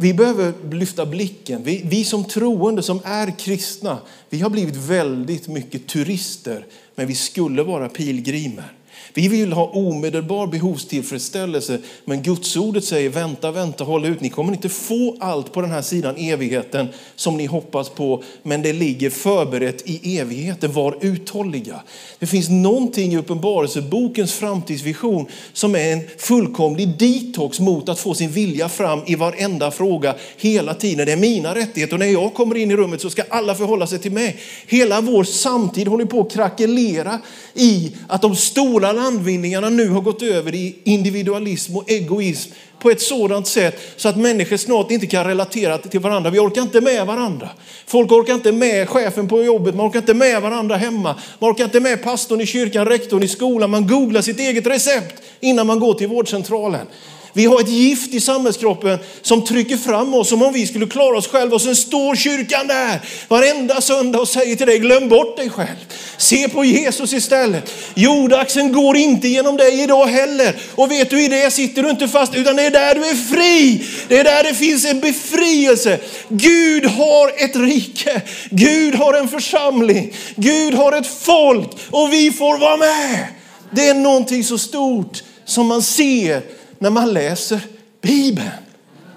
Vi 0.02 0.14
behöver 0.14 0.52
lyfta 0.70 1.06
blicken. 1.06 1.62
Vi, 1.64 1.82
vi, 1.84 2.04
som 2.04 2.24
troende, 2.24 2.82
som 2.82 3.00
är 3.04 3.38
kristna, 3.38 3.98
vi 4.30 4.40
har 4.40 4.50
blivit 4.50 4.76
väldigt 4.76 5.48
mycket 5.48 5.86
turister, 5.86 6.66
men 6.94 7.06
vi 7.06 7.14
skulle 7.14 7.62
vara 7.62 7.88
pilgrimer. 7.88 8.72
Vi 9.14 9.28
vill 9.28 9.52
ha 9.52 9.66
omedelbar 9.66 10.46
behovstillfredsställelse, 10.46 11.78
men 12.04 12.22
Guds 12.22 12.56
ordet 12.56 12.84
säger 12.84 13.08
vänta, 13.08 13.50
vänta, 13.50 13.84
håll 13.84 14.04
ut. 14.04 14.20
Ni 14.20 14.28
kommer 14.28 14.52
inte 14.52 14.68
få 14.68 15.16
allt 15.20 15.52
på 15.52 15.60
den 15.60 15.70
här 15.70 15.82
sidan 15.82 16.16
evigheten 16.16 16.88
som 17.16 17.36
ni 17.36 17.46
hoppas 17.46 17.88
på, 17.88 18.22
men 18.42 18.62
det 18.62 18.72
ligger 18.72 19.10
förberett 19.10 19.82
i 19.88 20.18
evigheten. 20.18 20.72
Var 20.72 20.98
uthålliga. 21.00 21.82
Det 22.18 22.26
finns 22.26 22.48
någonting 22.48 23.12
i 23.12 23.16
Uppenbarelsebokens 23.16 24.32
framtidsvision 24.32 25.26
som 25.52 25.74
är 25.74 25.92
en 25.92 26.00
fullkomlig 26.18 26.98
detox 26.98 27.60
mot 27.60 27.88
att 27.88 27.98
få 27.98 28.14
sin 28.14 28.30
vilja 28.30 28.68
fram 28.68 29.00
i 29.06 29.14
varenda 29.14 29.70
fråga 29.70 30.14
hela 30.36 30.74
tiden. 30.74 31.06
Det 31.06 31.12
är 31.12 31.16
mina 31.16 31.54
rättigheter 31.54 31.94
och 31.94 32.00
när 32.00 32.06
jag 32.06 32.34
kommer 32.34 32.56
in 32.56 32.70
i 32.70 32.76
rummet 32.76 33.00
så 33.00 33.10
ska 33.10 33.22
alla 33.28 33.54
förhålla 33.54 33.86
sig 33.86 33.98
till 33.98 34.12
mig. 34.12 34.36
Hela 34.66 35.00
vår 35.00 35.24
samtid 35.24 35.88
håller 35.88 36.04
på 36.04 36.20
att 36.20 36.32
krackelera 36.32 37.18
i 37.54 37.92
att 38.08 38.22
de 38.22 38.36
stora 38.36 38.91
landvinningarna 38.92 39.70
nu 39.70 39.88
har 39.88 40.00
gått 40.00 40.22
över 40.22 40.54
i 40.54 40.76
individualism 40.84 41.76
och 41.76 41.90
egoism 41.90 42.50
på 42.82 42.90
ett 42.90 43.00
sådant 43.00 43.46
sätt 43.46 43.80
så 43.96 44.08
att 44.08 44.16
människor 44.16 44.56
snart 44.56 44.90
inte 44.90 45.06
kan 45.06 45.24
relatera 45.24 45.78
till 45.78 46.00
varandra. 46.00 46.30
Vi 46.30 46.38
orkar 46.38 46.62
inte 46.62 46.80
med 46.80 47.06
varandra. 47.06 47.48
Folk 47.86 48.12
orkar 48.12 48.34
inte 48.34 48.52
med 48.52 48.88
chefen 48.88 49.28
på 49.28 49.42
jobbet, 49.42 49.74
man 49.74 49.86
orkar 49.86 49.98
inte 49.98 50.14
med 50.14 50.42
varandra 50.42 50.76
hemma. 50.76 51.16
Man 51.38 51.50
orkar 51.50 51.64
inte 51.64 51.80
med 51.80 52.02
pastorn 52.02 52.40
i 52.40 52.46
kyrkan, 52.46 52.86
rektorn 52.86 53.22
i 53.22 53.28
skolan. 53.28 53.70
Man 53.70 53.86
googlar 53.86 54.22
sitt 54.22 54.40
eget 54.40 54.66
recept 54.66 55.22
innan 55.40 55.66
man 55.66 55.78
går 55.78 55.94
till 55.94 56.08
vårdcentralen. 56.08 56.86
Vi 57.34 57.46
har 57.46 57.60
ett 57.60 57.68
gift 57.68 58.14
i 58.14 58.20
samhällskroppen 58.20 58.98
som 59.22 59.44
trycker 59.44 59.76
fram 59.76 60.14
oss 60.14 60.28
som 60.28 60.42
om 60.42 60.52
vi 60.52 60.66
skulle 60.66 60.86
klara 60.86 61.18
oss 61.18 61.28
själva. 61.28 61.54
Och 61.54 61.62
sen 61.62 61.76
står 61.76 62.16
kyrkan 62.16 62.66
där 62.66 63.00
varenda 63.28 63.80
söndag 63.80 64.18
och 64.20 64.28
säger 64.28 64.56
till 64.56 64.66
dig, 64.66 64.78
glöm 64.78 65.08
bort 65.08 65.36
dig 65.36 65.50
själv. 65.50 65.76
Se 66.16 66.48
på 66.48 66.64
Jesus 66.64 67.12
istället. 67.12 67.74
Jordaxeln 67.94 68.72
går 68.72 68.96
inte 68.96 69.28
genom 69.28 69.56
dig 69.56 69.82
idag 69.82 70.06
heller. 70.06 70.56
Och 70.74 70.90
vet 70.90 71.10
du, 71.10 71.24
i 71.24 71.28
det 71.28 71.50
sitter 71.50 71.82
du 71.82 71.90
inte 71.90 72.08
fast, 72.08 72.34
utan 72.34 72.56
det 72.56 72.62
är 72.62 72.70
där 72.70 72.94
du 72.94 73.00
är 73.00 73.14
fri. 73.14 73.84
Det 74.08 74.18
är 74.18 74.24
där 74.24 74.44
det 74.44 74.54
finns 74.54 74.84
en 74.84 75.00
befrielse. 75.00 75.98
Gud 76.28 76.86
har 76.86 77.44
ett 77.44 77.56
rike. 77.56 78.22
Gud 78.50 78.94
har 78.94 79.14
en 79.14 79.28
församling. 79.28 80.14
Gud 80.36 80.74
har 80.74 80.92
ett 80.92 81.06
folk 81.06 81.70
och 81.90 82.12
vi 82.12 82.32
får 82.32 82.58
vara 82.58 82.76
med. 82.76 83.26
Det 83.70 83.88
är 83.88 83.94
någonting 83.94 84.44
så 84.44 84.58
stort 84.58 85.22
som 85.44 85.66
man 85.66 85.82
ser 85.82 86.42
när 86.82 86.90
man 86.90 87.12
läser 87.12 87.66
Bibeln. 88.00 88.50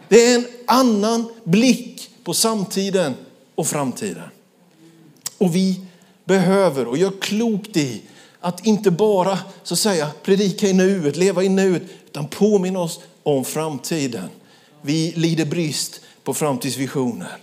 Det 0.09 0.25
är 0.25 0.35
en 0.35 0.47
annan 0.67 1.29
blick 1.43 2.09
på 2.23 2.33
samtiden 2.33 3.15
och 3.55 3.67
framtiden. 3.67 4.23
Och 5.37 5.55
vi 5.55 5.81
behöver 6.25 6.87
och 6.87 6.97
gör 6.97 7.11
klokt 7.21 7.77
i 7.77 8.01
att 8.39 8.65
inte 8.65 8.91
bara 8.91 9.39
så 9.63 9.73
att 9.73 9.79
säga 9.79 10.09
predika 10.23 10.67
i 10.67 10.73
nuet, 10.73 11.15
leva 11.15 11.43
i 11.43 11.49
nuet, 11.49 11.81
utan 12.05 12.27
påminna 12.27 12.79
oss 12.79 12.99
om 13.23 13.45
framtiden. 13.45 14.29
Vi 14.81 15.13
lider 15.15 15.45
brist 15.45 16.01
på 16.23 16.33
framtidsvisioner. 16.33 17.37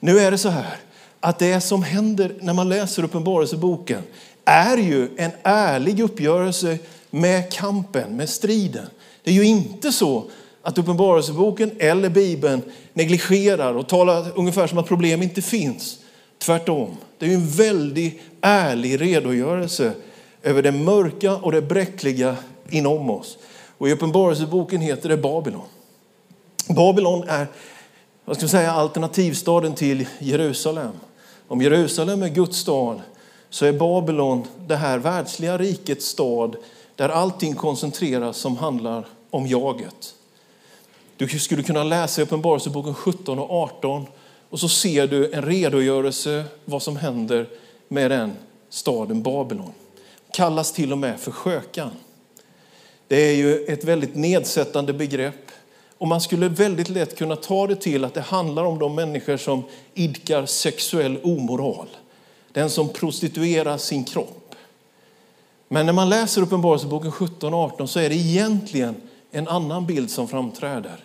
Nu 0.00 0.18
är 0.18 0.30
det 0.30 0.38
så 0.38 0.48
här 0.48 0.76
att 1.20 1.38
det 1.38 1.60
som 1.60 1.82
händer 1.82 2.34
när 2.40 2.54
man 2.54 2.68
läser 2.68 3.04
Uppenbarelseboken 3.04 4.02
är 4.44 4.76
ju 4.76 5.08
en 5.16 5.30
ärlig 5.42 6.00
uppgörelse 6.00 6.78
med 7.10 7.52
kampen, 7.52 8.16
med 8.16 8.28
striden. 8.28 8.86
Det 9.28 9.32
är 9.32 9.36
ju 9.36 9.44
inte 9.44 9.92
så 9.92 10.24
att 10.62 10.78
Uppenbarelseboken 10.78 11.70
eller 11.78 12.08
Bibeln 12.08 12.62
negligerar 12.92 13.74
och 13.74 13.88
talar 13.88 14.26
ungefär 14.34 14.66
som 14.66 14.78
att 14.78 14.86
problem 14.86 15.22
inte 15.22 15.42
finns. 15.42 15.98
Tvärtom. 16.38 16.96
Det 17.18 17.26
är 17.26 17.34
en 17.34 17.48
väldigt 17.48 18.20
ärlig 18.40 19.00
redogörelse 19.00 19.92
över 20.42 20.62
det 20.62 20.72
mörka 20.72 21.36
och 21.36 21.52
det 21.52 21.62
bräckliga 21.62 22.36
inom 22.70 23.10
oss. 23.10 23.38
Och 23.78 23.88
I 23.88 23.92
Uppenbarelseboken 23.92 24.80
heter 24.80 25.08
det 25.08 25.16
Babylon. 25.16 25.66
Babylon 26.68 27.28
är 27.28 27.46
vad 28.24 28.36
ska 28.36 28.44
man 28.44 28.50
säga, 28.50 28.72
alternativstaden 28.72 29.74
till 29.74 30.06
Jerusalem. 30.18 30.92
Om 31.48 31.62
Jerusalem 31.62 32.22
är 32.22 32.28
Guds 32.28 32.58
stad 32.58 33.00
så 33.50 33.66
är 33.66 33.72
Babylon 33.72 34.46
det 34.66 34.76
här 34.76 34.98
världsliga 34.98 35.58
rikets 35.58 36.06
stad 36.06 36.56
där 36.96 37.08
allting 37.08 37.54
koncentreras 37.54 38.36
som 38.36 38.56
handlar 38.56 39.04
om 39.30 39.46
jaget. 39.46 40.14
Du 41.16 41.28
skulle 41.28 41.62
kunna 41.62 41.84
läsa 41.84 42.20
i 42.20 42.24
Uppenbarelseboken 42.24 42.94
17 42.94 43.38
och 43.38 43.50
18 43.50 44.06
och 44.50 44.60
så 44.60 44.68
ser 44.68 45.06
du 45.06 45.32
en 45.32 45.42
redogörelse 45.42 46.44
vad 46.64 46.82
som 46.82 46.96
händer 46.96 47.48
med 47.88 48.10
den 48.10 48.32
staden 48.68 49.22
Babylon. 49.22 49.72
Kallas 50.32 50.72
till 50.72 50.92
och 50.92 50.98
med 50.98 51.20
för 51.20 51.30
skökan. 51.30 51.90
Det 53.08 53.16
är 53.16 53.34
ju 53.34 53.64
ett 53.64 53.84
väldigt 53.84 54.14
nedsättande 54.14 54.92
begrepp 54.92 55.50
och 55.98 56.08
man 56.08 56.20
skulle 56.20 56.48
väldigt 56.48 56.88
lätt 56.88 57.18
kunna 57.18 57.36
ta 57.36 57.66
det 57.66 57.76
till 57.76 58.04
att 58.04 58.14
det 58.14 58.20
handlar 58.20 58.64
om 58.64 58.78
de 58.78 58.94
människor 58.94 59.36
som 59.36 59.62
idkar 59.94 60.46
sexuell 60.46 61.18
omoral. 61.22 61.86
Den 62.52 62.70
som 62.70 62.88
prostituerar 62.88 63.78
sin 63.78 64.04
kropp. 64.04 64.54
Men 65.68 65.86
när 65.86 65.92
man 65.92 66.08
läser 66.08 66.42
Uppenbarelseboken 66.42 67.12
17 67.12 67.54
och 67.54 67.60
18 67.60 67.88
så 67.88 68.00
är 68.00 68.08
det 68.08 68.14
egentligen 68.14 68.94
en 69.30 69.48
annan 69.48 69.86
bild 69.86 70.10
som 70.10 70.28
framträder. 70.28 71.04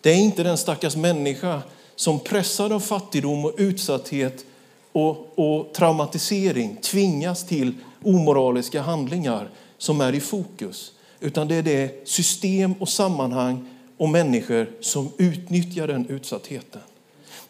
Det 0.00 0.10
är 0.10 0.16
inte 0.16 0.42
den 0.42 0.58
stackars 0.58 0.96
människa 0.96 1.62
som 1.96 2.20
pressad 2.20 2.72
av 2.72 2.80
fattigdom 2.80 3.44
och 3.44 3.54
utsatthet 3.56 4.44
och, 4.92 5.38
och 5.38 5.72
traumatisering 5.72 6.76
tvingas 6.76 7.46
till 7.46 7.74
omoraliska 8.04 8.82
handlingar 8.82 9.50
som 9.78 10.00
är 10.00 10.12
i 10.12 10.20
fokus. 10.20 10.92
Utan 11.20 11.48
det 11.48 11.54
är 11.54 11.62
det 11.62 12.08
system 12.08 12.74
och 12.80 12.88
sammanhang 12.88 13.68
och 13.96 14.08
människor 14.08 14.70
som 14.80 15.10
utnyttjar 15.18 15.86
den 15.86 16.06
utsattheten. 16.08 16.80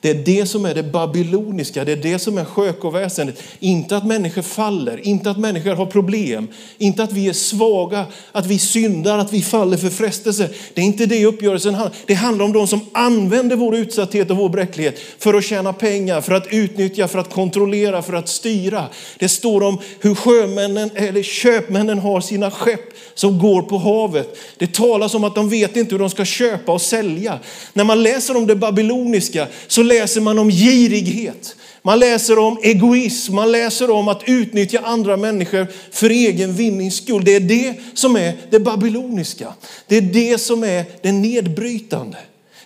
Det 0.01 0.11
är 0.11 0.15
det 0.15 0.47
som 0.47 0.65
är 0.65 0.75
det 0.75 0.83
babyloniska, 0.83 1.85
det 1.85 1.93
är 1.93 1.97
det 1.97 2.19
som 2.19 2.39
är 2.39 2.45
sjökoväsendet. 2.45 3.43
Inte 3.61 3.97
att 3.97 4.07
människor 4.07 4.43
faller, 4.43 5.07
inte 5.07 5.31
att 5.31 5.39
människor 5.39 5.75
har 5.75 5.87
problem, 5.87 6.49
inte 6.79 7.03
att 7.03 7.13
vi 7.13 7.29
är 7.29 7.33
svaga, 7.33 8.07
att 8.33 8.47
vi 8.47 8.59
syndar, 8.59 9.19
att 9.19 9.33
vi 9.33 9.43
faller 9.43 9.77
för 9.77 9.91
frestelse. 9.91 10.49
Det 10.75 10.81
är 10.81 10.85
inte 10.85 11.07
det 11.07 11.27
uppgörelsen 11.27 11.75
handlar 11.75 11.97
Det 12.07 12.15
handlar 12.15 12.45
om 12.45 12.53
de 12.53 12.67
som 12.67 12.81
använder 12.93 13.57
vår 13.57 13.77
utsatthet 13.77 14.31
och 14.31 14.37
vår 14.37 14.49
bräcklighet 14.49 14.99
för 15.19 15.35
att 15.35 15.45
tjäna 15.45 15.73
pengar, 15.73 16.21
för 16.21 16.35
att 16.35 16.47
utnyttja, 16.51 17.09
för 17.09 17.19
att 17.19 17.33
kontrollera, 17.33 18.03
för 18.03 18.13
att 18.13 18.29
styra. 18.29 18.85
Det 19.19 19.29
står 19.29 19.63
om 19.63 19.79
hur 20.01 20.15
sjömännen 20.15 20.91
eller 20.95 21.23
köpmännen 21.23 21.99
har 21.99 22.21
sina 22.21 22.51
skepp 22.51 22.81
som 23.15 23.39
går 23.39 23.63
på 23.63 23.79
havet. 23.79 24.39
Det 24.57 24.73
talas 24.73 25.15
om 25.15 25.25
att 25.25 25.35
de 25.35 25.49
vet 25.49 25.77
inte 25.77 25.95
hur 25.95 25.99
de 25.99 26.11
ska 26.11 26.25
köpa 26.25 26.73
och 26.73 26.83
sälja. 26.83 27.39
När 27.73 27.85
man 27.85 28.03
läser 28.03 28.37
om 28.37 28.47
det 28.47 28.57
babyloniska 28.57 29.47
så 29.67 29.83
läser 29.89 30.21
man 30.21 30.39
om 30.39 30.51
girighet. 30.51 31.57
Man 31.83 31.99
läser 31.99 32.39
om 32.39 32.59
egoism, 32.63 33.35
man 33.35 33.53
läser 33.53 33.91
om 33.91 34.09
att 34.09 34.23
utnyttja 34.27 34.81
andra 34.85 35.17
människor 35.17 35.67
för 35.91 36.11
egen 36.11 36.53
vinnings 36.53 36.97
skull. 36.97 37.25
Det 37.25 37.35
är 37.35 37.41
det 37.41 37.75
som 37.95 38.17
är 38.17 38.37
det 38.51 38.61
babyloniska. 38.61 39.55
Det 39.87 39.97
är 39.97 40.03
det 40.03 40.39
som 40.39 40.65
är 40.65 40.85
det 41.03 41.13
nedbrytande. 41.13 42.19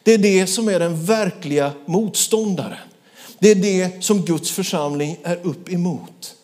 Det 0.03 0.13
är 0.15 0.19
det 0.19 0.47
som 0.47 0.69
är 0.69 0.79
den 0.79 1.05
verkliga 1.05 1.73
motståndaren. 1.87 2.79
Det 3.39 3.51
är 3.51 3.55
det 3.55 4.05
som 4.05 4.23
Guds 4.23 4.51
församling 4.51 5.17
är 5.23 5.39
upp 5.43 5.73
emot. 5.73 6.35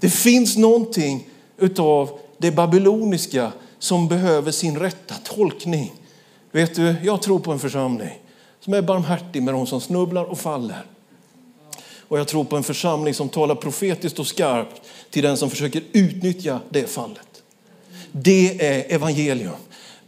Det 0.00 0.10
finns 0.10 0.56
någonting 0.56 1.28
utav 1.58 2.18
det 2.38 2.50
babyloniska 2.50 3.52
som 3.78 4.08
behöver 4.08 4.52
sin 4.52 4.78
rätta 4.78 5.14
tolkning. 5.14 5.92
Vet 6.52 6.74
du, 6.74 6.94
jag 7.02 7.22
tror 7.22 7.38
på 7.38 7.52
en 7.52 7.58
församling 7.58 8.18
som 8.66 8.74
är 8.74 8.82
barmhärtig 8.82 9.42
med 9.42 9.54
de 9.54 9.66
som 9.66 9.80
snubblar 9.80 10.24
och 10.24 10.38
faller. 10.38 10.84
Och 12.08 12.18
jag 12.18 12.28
tror 12.28 12.44
på 12.44 12.56
en 12.56 12.62
församling 12.62 13.14
som 13.14 13.28
talar 13.28 13.54
profetiskt 13.54 14.18
och 14.18 14.26
skarpt 14.26 14.82
till 15.10 15.22
den 15.22 15.36
som 15.36 15.50
försöker 15.50 15.82
utnyttja 15.92 16.60
det 16.68 16.90
fallet. 16.90 17.42
Det 18.12 18.66
är 18.66 18.94
evangelium. 18.94 19.52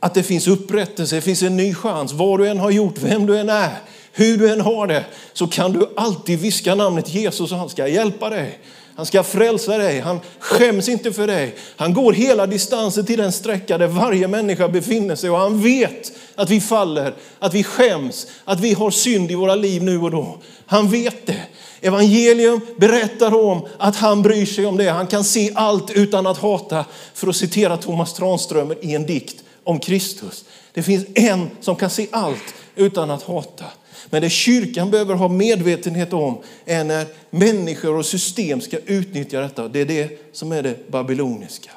Att 0.00 0.14
det 0.14 0.22
finns 0.22 0.48
upprättelse, 0.48 1.14
det 1.14 1.20
finns 1.20 1.42
en 1.42 1.56
ny 1.56 1.74
chans. 1.74 2.12
Vad 2.12 2.40
du 2.40 2.48
än 2.48 2.58
har 2.58 2.70
gjort, 2.70 2.98
vem 2.98 3.26
du 3.26 3.38
än 3.38 3.48
är, 3.48 3.78
Hur 4.12 4.38
du 4.38 4.52
än 4.52 4.60
har 4.60 4.86
det 4.86 5.04
så 5.32 5.46
kan 5.46 5.72
du 5.72 5.92
alltid 5.96 6.38
viska 6.38 6.74
namnet 6.74 7.14
Jesus 7.14 7.52
och 7.52 7.58
han 7.58 7.68
ska 7.68 7.88
hjälpa 7.88 8.30
dig. 8.30 8.58
Han 8.98 9.06
ska 9.06 9.22
frälsa 9.22 9.78
dig. 9.78 10.00
Han 10.00 10.20
skäms 10.38 10.88
inte 10.88 11.12
för 11.12 11.26
dig. 11.26 11.54
Han 11.76 11.94
går 11.94 12.12
hela 12.12 12.46
distansen 12.46 13.06
till 13.06 13.18
den 13.18 13.32
sträcka 13.32 13.78
där 13.78 13.86
varje 13.86 14.28
människa 14.28 14.68
befinner 14.68 15.16
sig 15.16 15.30
och 15.30 15.38
han 15.38 15.62
vet 15.62 16.12
att 16.34 16.50
vi 16.50 16.60
faller, 16.60 17.14
att 17.38 17.54
vi 17.54 17.64
skäms, 17.64 18.26
att 18.44 18.60
vi 18.60 18.74
har 18.74 18.90
synd 18.90 19.30
i 19.30 19.34
våra 19.34 19.54
liv 19.54 19.82
nu 19.82 19.98
och 19.98 20.10
då. 20.10 20.38
Han 20.66 20.90
vet 20.90 21.26
det. 21.26 21.42
Evangelium 21.80 22.60
berättar 22.76 23.34
om 23.34 23.66
att 23.78 23.96
han 23.96 24.22
bryr 24.22 24.46
sig 24.46 24.66
om 24.66 24.76
det. 24.76 24.88
Han 24.88 25.06
kan 25.06 25.24
se 25.24 25.52
allt 25.54 25.90
utan 25.90 26.26
att 26.26 26.38
hata, 26.38 26.84
för 27.14 27.28
att 27.28 27.36
citera 27.36 27.76
Thomas 27.76 28.14
Tranströmer 28.14 28.84
i 28.84 28.94
en 28.94 29.06
dikt 29.06 29.44
om 29.64 29.78
Kristus. 29.78 30.44
Det 30.72 30.82
finns 30.82 31.06
en 31.14 31.50
som 31.60 31.76
kan 31.76 31.90
se 31.90 32.06
allt 32.10 32.54
utan 32.76 33.10
att 33.10 33.22
hata. 33.22 33.64
Men 34.10 34.22
det 34.22 34.30
kyrkan 34.30 34.90
behöver 34.90 35.14
ha 35.14 35.28
medvetenhet 35.28 36.12
om 36.12 36.38
är 36.64 36.84
när 36.84 37.06
människor 37.30 37.96
och 37.96 38.06
system 38.06 38.60
ska 38.60 38.78
utnyttja 38.78 39.40
detta. 39.40 39.68
Det 39.68 39.80
är 39.80 39.86
det 39.86 40.20
som 40.32 40.52
är 40.52 40.62
det 40.62 40.90
babyloniska. 40.90 41.70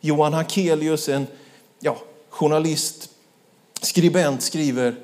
Johan 0.00 0.32
Hakelius, 0.32 1.08
en 1.08 1.26
ja, 1.80 1.98
journalist, 2.30 3.10
skribent, 3.80 4.42
skriver, 4.42 4.94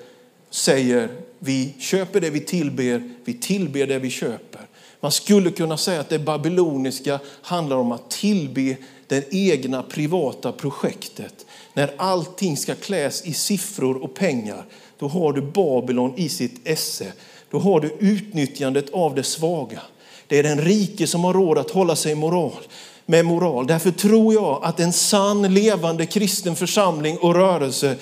säger 0.51 1.09
vi 1.39 1.75
köper 1.79 2.21
det 2.21 2.31
vi 2.31 2.41
tillber, 2.41 3.11
vi 3.25 3.35
tillber 3.35 3.87
det 3.87 3.99
vi 3.99 4.11
köper. 4.11 4.61
Man 5.01 5.13
skulle 5.13 5.51
kunna 5.51 5.77
säga 5.77 6.01
att 6.01 6.09
det 6.09 6.19
babyloniska 6.19 7.21
handlar 7.43 7.77
om 7.77 7.93
att 7.93 8.11
tillbe 8.11 8.77
det 9.07 9.35
egna 9.35 9.83
privata 9.83 10.53
projektet. 10.53 11.47
När 11.75 11.95
allting 11.97 12.57
ska 12.57 12.75
kläs 12.75 13.25
i 13.25 13.35
siffror 13.35 14.05
och 14.05 14.15
pengar, 14.15 14.65
då 14.99 15.09
har 15.09 15.33
du 15.33 15.43
Babylon 15.43 16.15
i 16.17 16.29
sitt 16.29 16.69
esse. 16.69 17.13
Då 17.51 17.59
har 17.59 17.81
du 17.81 17.97
utnyttjandet 17.99 18.91
av 18.91 19.15
det 19.15 19.23
svaga. 19.23 19.81
Det 20.27 20.39
är 20.39 20.43
den 20.43 20.61
rike 20.61 21.07
som 21.07 21.25
har 21.25 21.35
råd 21.35 21.59
att 21.59 21.71
hålla 21.71 21.97
sig 21.97 22.15
moral, 22.15 22.61
med 23.07 23.25
moral. 23.25 23.67
Därför 23.67 23.91
tror 23.91 24.35
jag 24.35 24.61
att 24.63 24.81
en 24.81 24.93
sann 24.93 25.55
levande 25.55 26.07
kristen 26.07 26.57
församling 26.57 27.19
och 27.19 27.35
rörelse 27.35 27.97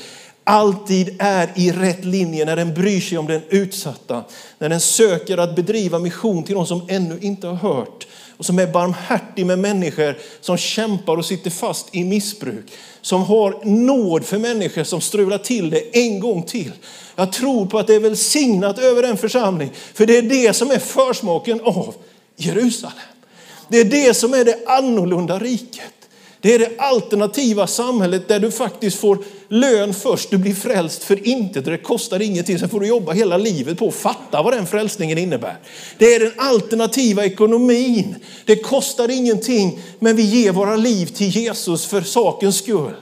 alltid 0.45 1.17
är 1.19 1.51
i 1.55 1.73
rätt 1.73 2.05
linje 2.05 2.45
när 2.45 2.57
den 2.57 2.75
bryr 2.75 3.01
sig 3.01 3.19
om 3.19 3.27
den 3.27 3.43
utsatta. 3.49 4.25
När 4.59 4.69
den 4.69 4.81
söker 4.81 5.39
att 5.39 5.57
bedriva 5.57 5.99
mission 5.99 6.43
till 6.43 6.55
de 6.55 6.67
som 6.67 6.87
ännu 6.89 7.19
inte 7.21 7.47
har 7.47 7.55
hört 7.55 8.07
och 8.39 8.47
som 8.47 8.59
är 8.59 8.67
barmhärtig 8.67 9.47
med 9.47 9.59
människor 9.59 10.19
som 10.41 10.57
kämpar 10.57 11.17
och 11.17 11.25
sitter 11.25 11.51
fast 11.51 11.89
i 11.93 12.05
missbruk. 12.05 12.65
Som 13.01 13.23
har 13.23 13.61
nåd 13.65 14.25
för 14.25 14.39
människor 14.39 14.85
som 14.85 15.01
strular 15.01 15.39
till 15.39 15.71
det 15.71 15.99
en 15.99 16.21
gång 16.21 16.43
till. 16.43 16.73
Jag 17.17 17.33
tror 17.33 17.67
på 17.67 17.79
att 17.79 17.87
det 17.87 17.95
är 17.95 18.01
välsignat 18.01 18.79
över 18.79 19.03
en 19.03 19.17
församling, 19.17 19.71
för 19.95 20.07
det 20.07 20.19
är 20.19 20.23
det 20.23 20.57
som 20.57 20.71
är 20.71 20.79
försmaken 20.79 21.61
av 21.61 21.95
Jerusalem. 22.37 22.97
Det 23.69 23.79
är 23.79 23.85
det 23.85 24.15
som 24.15 24.35
är 24.35 24.45
det 24.45 24.67
annorlunda 24.67 25.39
riket. 25.39 25.98
Det 26.41 26.55
är 26.55 26.59
det 26.59 26.71
alternativa 26.79 27.67
samhället 27.67 28.29
där 28.29 28.41
du 28.41 28.51
faktiskt 28.51 28.99
får 28.99 29.19
lön 29.49 29.95
först, 29.95 30.31
du 30.31 30.39
blir 30.39 30.55
frälst 30.55 31.05
för 31.05 31.29
inte, 31.29 31.61
det 31.61 31.79
kostar 31.79 32.23
ingenting, 32.23 32.59
sen 32.59 32.69
får 32.69 32.81
du 32.81 32.87
jobba 32.87 33.13
hela 33.13 33.37
livet 33.37 33.79
på 33.79 33.89
att 33.89 33.95
fatta 33.95 34.43
vad 34.43 34.53
den 34.53 34.67
frälsningen 34.67 35.19
innebär. 35.19 35.59
Det 35.99 36.15
är 36.15 36.21
den 36.21 36.33
alternativa 36.37 37.25
ekonomin. 37.25 38.15
Det 38.45 38.57
kostar 38.57 39.11
ingenting, 39.11 39.81
men 39.99 40.17
vi 40.17 40.23
ger 40.23 40.53
våra 40.53 40.77
liv 40.77 41.07
till 41.07 41.29
Jesus 41.29 41.87
för 41.87 42.01
sakens 42.01 42.59
skull. 42.59 42.95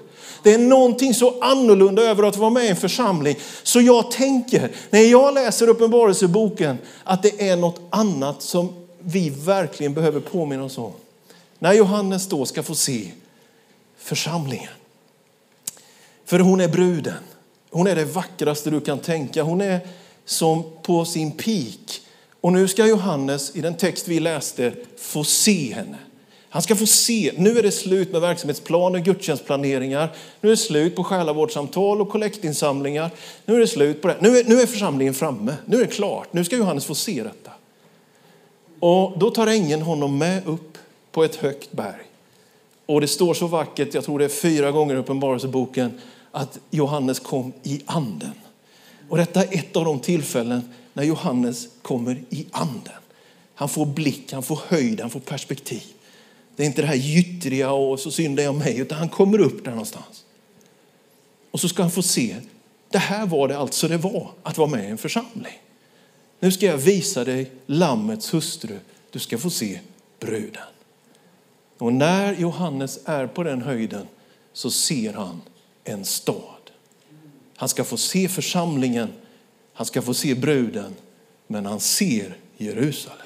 Det 0.43 0.55
är 0.55 0.59
någonting 0.59 1.15
så 1.15 1.41
annorlunda 1.41 2.03
över 2.03 2.23
att 2.23 2.37
vara 2.37 2.51
med 2.51 2.65
i 2.65 2.69
en 2.69 2.77
församling. 2.77 3.37
Så 3.63 3.81
jag 3.81 4.11
tänker, 4.11 4.71
när 4.91 5.01
jag 5.01 5.35
läser 5.35 5.69
Uppenbarelseboken, 5.69 6.79
att 7.05 7.23
det 7.23 7.49
är 7.49 7.57
något 7.57 7.81
annat 7.91 8.43
som 8.43 8.73
vi 9.01 9.31
verkligen 9.31 9.95
behöver 9.95 10.21
påminna 10.21 10.65
oss 10.65 10.79
om. 10.79 10.93
När 11.59 11.73
Johannes 11.73 12.29
då 12.29 12.45
ska 12.45 12.63
få 12.63 12.75
se 12.75 13.11
församlingen. 14.07 14.73
För 16.25 16.39
hon 16.39 16.61
är 16.61 16.69
bruden. 16.69 17.23
Hon 17.71 17.87
är 17.87 17.97
det 17.97 18.05
vackraste 18.05 18.71
du 18.71 18.81
kan 18.81 18.99
tänka. 18.99 19.43
Hon 19.43 19.61
är 19.61 19.81
som 20.25 20.65
på 20.83 21.05
sin 21.05 21.33
peak. 21.33 22.01
Och 22.41 22.53
nu 22.53 22.69
ska 22.69 22.87
Johannes 22.87 23.57
i 23.57 23.61
den 23.61 23.75
text 23.75 24.09
vi 24.09 24.21
läste 24.21 24.73
få 24.99 25.25
se 25.25 25.75
henne. 25.75 25.99
Han 26.49 26.63
ska 26.63 26.77
få 26.77 26.87
se, 26.87 27.33
nu 27.37 27.59
är 27.59 27.63
det 27.63 27.71
slut 27.71 28.13
med 28.13 28.21
verksamhetsplaner, 28.21 28.99
gudstjänstplaneringar. 28.99 30.13
Nu 30.41 30.49
är 30.49 30.51
det 30.51 30.57
slut 30.57 30.97
på 30.97 31.05
själavårdssamtal 31.05 32.01
och 32.01 32.09
kollektinsamlingar. 32.09 33.11
Nu 33.45 33.55
är 33.55 33.59
det 33.59 33.67
slut 33.67 34.03
på 34.03 34.09
det. 34.09 34.17
Nu 34.21 34.39
är, 34.39 34.45
nu 34.45 34.61
är 34.61 34.67
församlingen 34.67 35.15
framme, 35.15 35.57
nu 35.67 35.77
är 35.77 35.81
det 35.81 35.93
klart. 35.93 36.33
Nu 36.33 36.45
ska 36.45 36.57
Johannes 36.57 36.85
få 36.85 36.95
se 36.95 37.23
detta. 37.23 37.51
Och 38.81 39.19
då 39.19 39.31
tar 39.31 39.47
ängeln 39.47 39.83
honom 39.83 40.19
med 40.19 40.47
upp 40.47 40.79
på 41.13 41.25
ett 41.25 41.37
högt 41.37 41.73
berg. 41.73 42.06
Och 42.87 43.01
det 43.01 43.09
står 43.09 43.35
så 43.35 43.47
vackert, 43.47 43.95
jag 43.95 44.05
tror 44.05 44.19
det 44.19 44.25
är 44.25 44.29
fyra 44.29 44.71
gånger 44.71 44.95
i 44.95 44.99
Uppenbarelseboken, 44.99 46.01
att 46.31 46.59
Johannes 46.71 47.21
kom 47.21 47.53
i 47.63 47.83
anden. 47.87 48.33
Och 49.09 49.17
detta 49.17 49.43
är 49.43 49.59
ett 49.59 49.77
av 49.77 49.85
de 49.85 50.01
tillfällen 50.01 50.63
när 50.93 51.05
Johannes 51.05 51.69
kommer 51.83 52.23
i 52.31 52.47
anden. 52.51 52.95
Han 53.55 53.69
får 53.69 53.87
blick, 53.87 54.33
han 54.33 54.43
får 54.43 54.61
höjd, 54.69 55.01
han 55.01 55.11
får 55.11 55.21
perspektiv. 55.21 55.83
Det 56.57 56.63
är 56.63 56.67
inte 56.67 56.83
det 56.83 56.89
här 56.89 56.95
gyttriga 56.95 57.73
och 57.73 58.01
så 58.01 58.11
syndar 58.11 58.43
jag 58.43 58.55
mig, 58.55 58.79
utan 58.79 58.99
han 58.99 59.09
kommer 59.09 59.39
upp 59.41 59.65
där 59.65 59.71
någonstans. 59.71 60.25
Och 61.51 61.61
så 61.61 61.69
ska 61.69 61.83
han 61.83 61.91
få 61.91 62.03
se, 62.03 62.37
det 62.91 62.99
här 62.99 63.27
var 63.27 63.49
det 63.49 63.59
alltså 63.59 63.89
det 63.89 63.97
var 63.97 64.31
att 64.43 64.59
vara 64.59 64.69
med 64.69 64.85
i 64.85 64.91
en 64.91 64.99
församling. 64.99 65.63
Nu 66.41 66.53
ska 66.53 66.67
jag 66.67 66.79
visa 66.79 67.25
dig 67.25 67.51
lammets 67.67 68.35
hustru, 68.35 68.79
du 69.11 69.19
ska 69.19 69.39
få 69.39 69.51
se 69.51 69.81
bruden. 70.21 70.63
Och 71.79 71.93
när 71.93 72.35
Johannes 72.35 72.99
är 73.05 73.27
på 73.27 73.43
den 73.43 73.63
höjden 73.63 74.07
så 74.53 74.71
ser 74.71 75.13
han 75.13 75.43
en 75.85 76.05
stad. 76.05 76.71
Han 77.57 77.69
ska 77.69 77.85
få 77.85 77.97
se 77.97 78.29
församlingen, 78.29 79.09
han 79.73 79.87
ska 79.87 80.03
få 80.03 80.15
se 80.15 80.35
bruden, 80.35 80.95
men 81.47 81.67
han 81.67 81.81
ser 81.81 82.37
Jerusalem. 82.57 83.19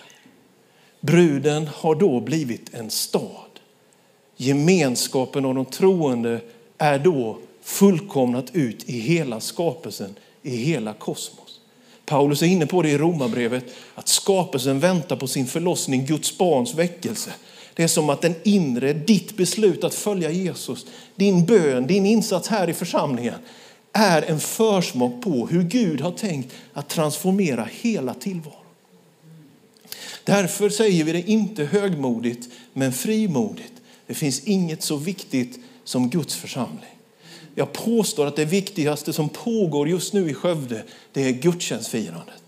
Bruden 1.01 1.69
har 1.75 1.95
då 1.95 2.21
blivit 2.21 2.75
en 2.75 2.91
stad. 2.91 3.51
Gemenskapen 4.37 5.45
av 5.45 5.55
de 5.55 5.65
troende 5.65 6.41
är 6.79 6.99
då 6.99 7.39
fullkomnat 7.63 8.55
ut 8.55 8.89
i 8.89 9.01
hela 9.01 9.41
skapelsen, 9.41 10.15
i 10.43 10.57
hela 10.57 10.93
kosmos. 10.93 11.61
Paulus 12.05 12.43
är 12.43 12.47
inne 12.47 12.67
på 12.67 12.83
det 12.83 12.91
i 12.91 12.99
Romarbrevet, 12.99 13.65
att 13.95 14.09
skapelsen 14.09 14.81
väntar 14.81 15.17
på 15.17 15.27
sin 15.27 15.47
förlossning, 15.47 16.07
Guds 16.07 16.39
barns 16.39 16.75
väckelse. 16.75 17.31
Det 17.75 17.83
är 17.83 17.89
som 17.89 18.11
att 18.11 18.23
den 18.23 18.35
inre, 18.43 18.93
ditt 18.93 19.37
beslut 19.37 19.85
att 19.85 19.95
följa 19.95 20.31
Jesus, 20.31 20.87
din 21.17 21.47
bön, 21.47 21.87
din 21.87 22.07
insats 22.07 22.49
här 22.49 22.71
i 22.71 22.75
församlingen 22.75 23.35
är 23.93 24.23
en 24.23 24.41
försmak 24.41 25.23
på 25.23 25.47
hur 25.47 25.63
Gud 25.63 26.01
har 26.01 26.13
tänkt 26.13 26.55
att 26.73 26.89
transformera 26.89 27.69
hela 27.71 28.15
tillvaron. 28.15 28.57
Därför 30.25 30.69
säger 30.69 31.05
vi 31.05 31.13
det 31.13 31.31
inte 31.31 31.65
högmodigt 31.65 32.49
men 32.73 32.93
frimodigt. 32.93 33.73
Det 34.07 34.15
finns 34.15 34.45
inget 34.45 34.83
så 34.83 34.97
viktigt 34.97 35.59
som 35.85 36.11
Guds 36.11 36.37
församling. 36.37 36.97
Jag 37.55 37.73
påstår 37.73 38.27
att 38.27 38.37
det 38.37 38.45
viktigaste 38.45 39.13
som 39.13 39.29
pågår 39.29 39.89
just 39.89 40.13
nu 40.13 40.31
i 40.31 40.35
Skövde, 40.35 40.83
det 41.13 41.23
är 41.23 41.31
gudstjänstfirandet. 41.31 42.43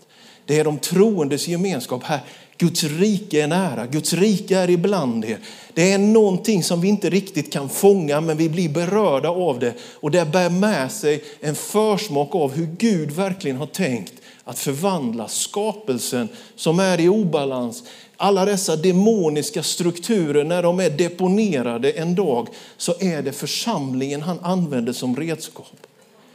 Det 0.45 0.59
är 0.59 0.63
de 0.63 0.79
troendes 0.79 1.47
gemenskap 1.47 2.03
här. 2.03 2.21
Guds 2.57 2.83
rike 2.83 3.41
är 3.41 3.47
nära, 3.47 3.85
Guds 3.87 4.13
rike 4.13 4.57
är 4.57 4.69
ibland 4.69 5.25
er. 5.25 5.37
Det 5.73 5.91
är 5.91 5.97
någonting 5.97 6.63
som 6.63 6.81
vi 6.81 6.87
inte 6.87 7.09
riktigt 7.09 7.53
kan 7.53 7.69
fånga 7.69 8.21
men 8.21 8.37
vi 8.37 8.49
blir 8.49 8.69
berörda 8.69 9.29
av 9.29 9.59
det 9.59 9.73
och 9.93 10.11
det 10.11 10.25
bär 10.25 10.49
med 10.49 10.91
sig 10.91 11.23
en 11.39 11.55
försmak 11.55 12.35
av 12.35 12.53
hur 12.53 12.65
Gud 12.77 13.11
verkligen 13.11 13.57
har 13.57 13.65
tänkt 13.65 14.13
att 14.43 14.59
förvandla 14.59 15.27
skapelsen 15.27 16.29
som 16.55 16.79
är 16.79 16.99
i 16.99 17.09
obalans. 17.09 17.83
Alla 18.17 18.45
dessa 18.45 18.75
demoniska 18.75 19.63
strukturer, 19.63 20.43
när 20.43 20.63
de 20.63 20.79
är 20.79 20.89
deponerade 20.89 21.91
en 21.91 22.15
dag 22.15 22.47
så 22.77 22.93
är 22.99 23.21
det 23.21 23.31
församlingen 23.31 24.21
han 24.21 24.39
använder 24.39 24.93
som 24.93 25.15
redskap. 25.15 25.87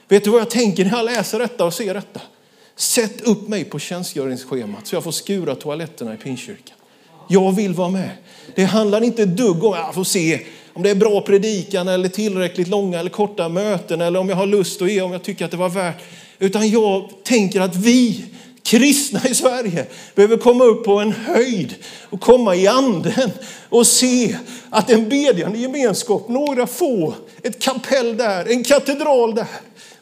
Vet 0.08 0.24
du 0.24 0.30
vad 0.30 0.40
jag 0.40 0.50
tänker 0.50 0.84
när 0.84 0.96
jag 0.96 1.04
läser 1.04 1.38
detta 1.38 1.64
och 1.64 1.74
ser 1.74 1.94
detta? 1.94 2.20
Sätt 2.78 3.20
upp 3.20 3.48
mig 3.48 3.64
på 3.64 3.78
tjänstgöringsschemat 3.78 4.86
så 4.86 4.96
jag 4.96 5.04
får 5.04 5.12
skura 5.12 5.54
toaletterna 5.54 6.14
i 6.14 6.16
Pingstkyrkan. 6.16 6.76
Jag 7.28 7.52
vill 7.52 7.74
vara 7.74 7.88
med. 7.88 8.10
Det 8.54 8.64
handlar 8.64 9.04
inte 9.04 9.22
ett 9.22 9.36
dugg 9.36 9.64
om 9.64 9.72
att 9.72 9.94
få 9.94 10.04
se 10.04 10.40
om 10.72 10.82
det 10.82 10.90
är 10.90 10.94
bra 10.94 11.20
predikan 11.20 11.88
eller 11.88 12.08
tillräckligt 12.08 12.68
långa 12.68 13.00
eller 13.00 13.10
korta 13.10 13.48
möten 13.48 14.00
eller 14.00 14.20
om 14.20 14.28
jag 14.28 14.36
har 14.36 14.46
lust 14.46 14.82
att 14.82 14.92
ge, 14.92 15.00
om 15.00 15.12
jag 15.12 15.22
tycker 15.22 15.44
att 15.44 15.50
det 15.50 15.56
var 15.56 15.68
värt. 15.68 16.02
Utan 16.38 16.70
jag 16.70 17.10
tänker 17.24 17.60
att 17.60 17.76
vi 17.76 18.24
kristna 18.62 19.20
i 19.28 19.34
Sverige 19.34 19.86
behöver 20.14 20.36
komma 20.36 20.64
upp 20.64 20.84
på 20.84 20.98
en 20.98 21.12
höjd 21.12 21.74
och 22.10 22.20
komma 22.20 22.54
i 22.54 22.66
anden 22.66 23.30
och 23.68 23.86
se 23.86 24.36
att 24.70 24.90
en 24.90 25.08
bedjande 25.08 25.58
gemenskap, 25.58 26.28
några 26.28 26.66
få, 26.66 27.14
ett 27.42 27.62
kapell 27.62 28.16
där, 28.16 28.50
en 28.50 28.64
katedral 28.64 29.34
där, 29.34 29.46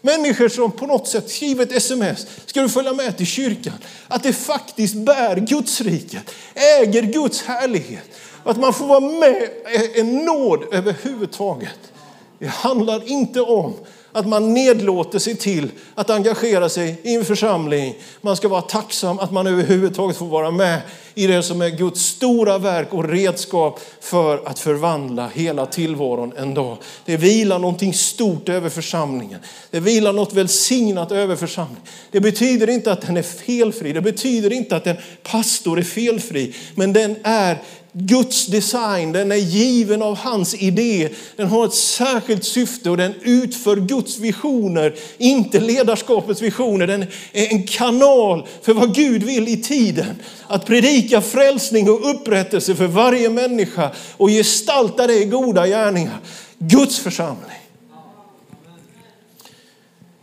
Människor 0.06 0.48
som 0.48 0.72
på 0.72 0.86
något 0.86 1.08
sätt 1.08 1.30
skriver 1.30 1.62
ett 1.62 1.72
sms, 1.72 2.26
ska 2.46 2.62
du 2.62 2.68
följa 2.68 2.92
med 2.92 3.16
till 3.16 3.26
kyrkan? 3.26 3.74
Att 4.08 4.22
det 4.22 4.32
faktiskt 4.32 4.94
bär 4.94 5.36
Guds 5.36 5.80
rike, 5.80 6.20
äger 6.54 7.02
Guds 7.02 7.42
härlighet. 7.42 8.04
Att 8.44 8.56
man 8.56 8.74
får 8.74 8.86
vara 8.86 9.00
med 9.00 9.42
eh, 9.72 10.00
en 10.00 10.24
nåd 10.24 10.64
överhuvudtaget. 10.72 11.92
Det 12.38 12.46
handlar 12.46 13.10
inte 13.10 13.40
om 13.40 13.74
att 14.16 14.28
man 14.28 14.54
nedlåter 14.54 15.18
sig 15.18 15.36
till 15.36 15.70
att 15.94 16.10
engagera 16.10 16.68
sig 16.68 17.00
i 17.02 17.14
en 17.14 17.24
församling. 17.24 17.94
Man 18.20 18.36
ska 18.36 18.48
vara 18.48 18.62
tacksam 18.62 19.18
att 19.18 19.32
man 19.32 19.46
överhuvudtaget 19.46 20.16
får 20.16 20.26
vara 20.26 20.50
med 20.50 20.80
i 21.14 21.26
det 21.26 21.42
som 21.42 21.62
är 21.62 21.68
Guds 21.68 22.00
stora 22.00 22.58
verk 22.58 22.88
och 22.92 23.08
redskap 23.08 23.80
för 24.00 24.40
att 24.46 24.58
förvandla 24.58 25.30
hela 25.34 25.66
tillvaron 25.66 26.32
en 26.36 26.54
dag. 26.54 26.76
Det 27.04 27.16
vilar 27.16 27.58
någonting 27.58 27.94
stort 27.94 28.48
över 28.48 28.68
församlingen. 28.68 29.40
Det 29.70 29.80
vilar 29.80 30.12
något 30.12 30.32
välsignat 30.32 31.12
över 31.12 31.36
församlingen. 31.36 31.82
Det 32.10 32.20
betyder 32.20 32.70
inte 32.70 32.92
att 32.92 33.00
den 33.00 33.16
är 33.16 33.22
felfri. 33.22 33.92
Det 33.92 34.00
betyder 34.00 34.52
inte 34.52 34.76
att 34.76 34.86
en 34.86 34.96
pastor 35.22 35.78
är 35.78 35.82
felfri. 35.82 36.54
Men 36.74 36.92
den 36.92 37.16
är 37.22 37.62
Guds 37.98 38.46
design, 38.46 39.12
den 39.12 39.32
är 39.32 39.36
given 39.36 40.02
av 40.02 40.16
hans 40.16 40.54
idé. 40.54 41.08
Den 41.36 41.46
har 41.46 41.66
ett 41.66 41.74
särskilt 41.74 42.44
syfte 42.44 42.90
och 42.90 42.96
den 42.96 43.14
utför 43.22 43.76
Guds 43.76 44.18
visioner, 44.18 44.94
inte 45.18 45.60
ledarskapets 45.60 46.42
visioner. 46.42 46.86
Den 46.86 47.02
är 47.32 47.52
en 47.52 47.66
kanal 47.66 48.46
för 48.62 48.74
vad 48.74 48.94
Gud 48.94 49.22
vill 49.22 49.48
i 49.48 49.62
tiden. 49.62 50.16
Att 50.46 50.66
predika 50.66 51.20
frälsning 51.20 51.90
och 51.90 52.10
upprättelse 52.10 52.74
för 52.74 52.86
varje 52.86 53.30
människa 53.30 53.90
och 54.16 54.28
gestalta 54.28 55.06
det 55.06 55.22
i 55.22 55.24
goda 55.24 55.66
gärningar. 55.66 56.20
Guds 56.58 56.98
församling. 56.98 57.60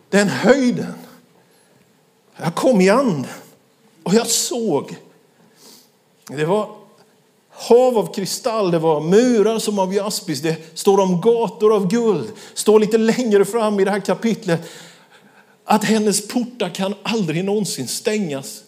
Den 0.10 0.30
höjden. 0.30 0.94
Jag 2.38 2.56
kom 2.56 2.82
i 2.82 2.90
anden 2.90 3.28
och 4.04 4.14
jag 4.14 4.28
såg. 4.28 4.96
Det 6.28 6.46
var 6.46 6.83
hav 7.54 7.98
av 7.98 8.14
kristall, 8.14 8.72
det 8.72 8.80
var 8.80 9.02
murar 9.02 9.60
som 9.60 9.80
av 9.80 9.94
jaspis, 9.94 10.42
det 10.42 10.58
står 10.74 11.00
om 11.00 11.22
gator 11.22 11.76
av 11.76 11.88
guld. 11.88 12.32
står 12.54 12.80
lite 12.80 12.98
längre 12.98 13.46
fram 13.46 13.80
i 13.80 13.86
det 13.86 13.92
här 13.92 14.00
kapitlet 14.00 14.72
att 15.66 15.84
hennes 15.84 16.28
portar 16.28 16.70
kan 16.70 16.96
aldrig 17.04 17.46
någonsin 17.46 17.88
stängas. 17.88 18.64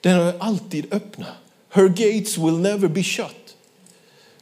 Den 0.00 0.20
är 0.20 0.34
alltid 0.38 0.94
öppna. 0.94 1.26
Her 1.70 1.88
gates 1.88 2.38
will 2.38 2.58
never 2.58 2.88
be 2.88 3.02
shut. 3.02 3.56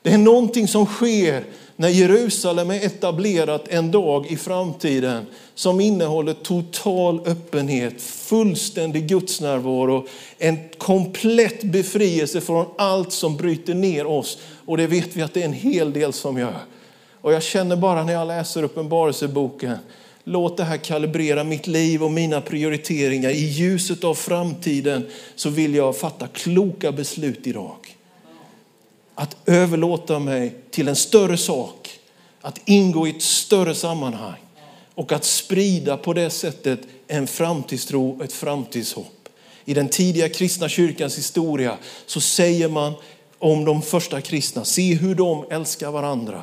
Det 0.03 0.13
är 0.13 0.19
någonting 0.19 0.69
som 0.69 0.87
sker 0.87 1.45
när 1.81 1.89
Jerusalem 1.89 2.71
är 2.71 2.87
etablerat 2.87 3.69
en 3.69 3.91
dag 3.91 4.27
i 4.27 4.37
framtiden 4.37 5.27
som 5.55 5.81
innehåller 5.81 6.35
total 6.35 7.21
öppenhet, 7.27 8.03
fullständig 8.03 9.09
gudsnärvaro, 9.09 10.07
en 10.39 10.59
komplett 10.79 11.63
befrielse 11.63 12.41
från 12.41 12.67
allt 12.79 13.13
som 13.13 13.37
bryter 13.37 13.75
ner 13.75 14.07
oss. 14.07 14.39
Och 14.67 14.77
det 14.77 14.87
vet 14.87 15.17
vi 15.17 15.23
att 15.23 15.35
det 15.35 15.41
är 15.41 15.45
en 15.45 15.53
hel 15.53 15.93
del 15.93 16.13
som 16.13 16.39
gör. 16.39 16.61
Och 17.21 17.33
jag 17.33 17.43
känner 17.43 17.77
bara 17.77 18.05
när 18.05 18.13
jag 18.13 18.29
läser 18.29 18.63
Uppenbarelseboken, 18.63 19.77
låt 20.25 20.57
det 20.57 20.65
här 20.65 20.77
kalibrera 20.77 21.45
mitt 21.45 21.67
liv 21.67 22.05
och 22.05 22.11
mina 22.11 22.41
prioriteringar. 22.41 23.31
I 23.31 23.45
ljuset 23.45 24.05
av 24.05 24.15
framtiden 24.15 25.07
så 25.35 25.51
vill 25.51 25.75
jag 25.75 25.97
fatta 25.97 26.27
kloka 26.27 26.93
beslut 26.93 27.47
idag 27.47 28.00
att 29.15 29.37
överlåta 29.47 30.19
mig 30.19 30.55
till 30.71 30.89
en 30.89 30.97
större 30.97 31.37
sak, 31.37 31.99
att 32.41 32.61
ingå 32.65 33.07
i 33.07 33.11
ett 33.11 33.23
större 33.23 33.75
sammanhang 33.75 34.39
och 34.95 35.13
att 35.13 35.25
sprida 35.25 35.97
på 35.97 36.13
det 36.13 36.31
sättet 36.31 36.81
en 37.07 37.27
framtidstro 37.27 38.11
och 38.11 38.25
ett 38.25 38.33
framtidshopp. 38.33 39.29
I 39.65 39.75
den 39.75 39.89
tidiga 39.89 40.29
kristna 40.29 40.69
kyrkans 40.69 41.19
historia 41.19 41.79
så 42.07 42.21
säger 42.21 42.69
man 42.69 42.93
om 43.39 43.65
de 43.65 43.83
första 43.83 44.21
kristna, 44.21 44.65
se 44.65 44.95
hur 44.95 45.15
de 45.15 45.45
älskar 45.51 45.91
varandra. 45.91 46.43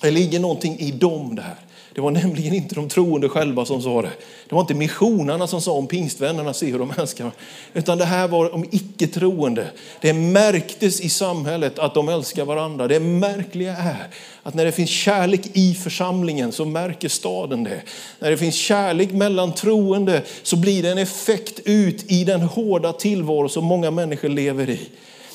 Det 0.00 0.10
ligger 0.10 0.40
någonting 0.40 0.78
i 0.78 0.90
dem 0.90 1.34
där. 1.34 1.56
Det 1.94 2.00
var 2.00 2.10
nämligen 2.10 2.54
inte 2.54 2.74
de 2.74 2.88
troende 2.88 3.28
själva 3.28 3.64
som 3.64 3.82
sa 3.82 4.02
det. 4.02 4.10
Det 4.48 4.54
var 4.54 4.60
inte 4.60 4.74
missionarna 4.74 5.46
som 5.46 5.60
sa 5.60 5.72
om 5.72 5.86
pingstvännerna, 5.86 6.54
se 6.54 6.66
hur 6.66 6.78
de 6.78 6.92
älskar. 6.98 7.30
Utan 7.74 7.98
det 7.98 8.04
här 8.04 8.28
var 8.28 8.54
om 8.54 8.64
icke-troende. 8.70 9.66
Det 10.00 10.12
märktes 10.12 11.00
i 11.00 11.08
samhället 11.08 11.78
att 11.78 11.94
de 11.94 12.08
älskar 12.08 12.44
varandra. 12.44 12.88
Det 12.88 13.00
märkliga 13.00 13.76
är 13.76 14.08
att 14.42 14.54
när 14.54 14.64
det 14.64 14.72
finns 14.72 14.90
kärlek 14.90 15.40
i 15.52 15.74
församlingen 15.74 16.52
så 16.52 16.64
märker 16.64 17.08
staden 17.08 17.64
det. 17.64 17.82
När 18.18 18.30
det 18.30 18.36
finns 18.36 18.54
kärlek 18.54 19.10
mellan 19.10 19.54
troende 19.54 20.22
så 20.42 20.56
blir 20.56 20.82
det 20.82 20.90
en 20.90 20.98
effekt 20.98 21.60
ut 21.64 22.12
i 22.12 22.24
den 22.24 22.40
hårda 22.40 22.92
tillvaro 22.92 23.48
som 23.48 23.64
många 23.64 23.90
människor 23.90 24.28
lever 24.28 24.70
i. 24.70 24.88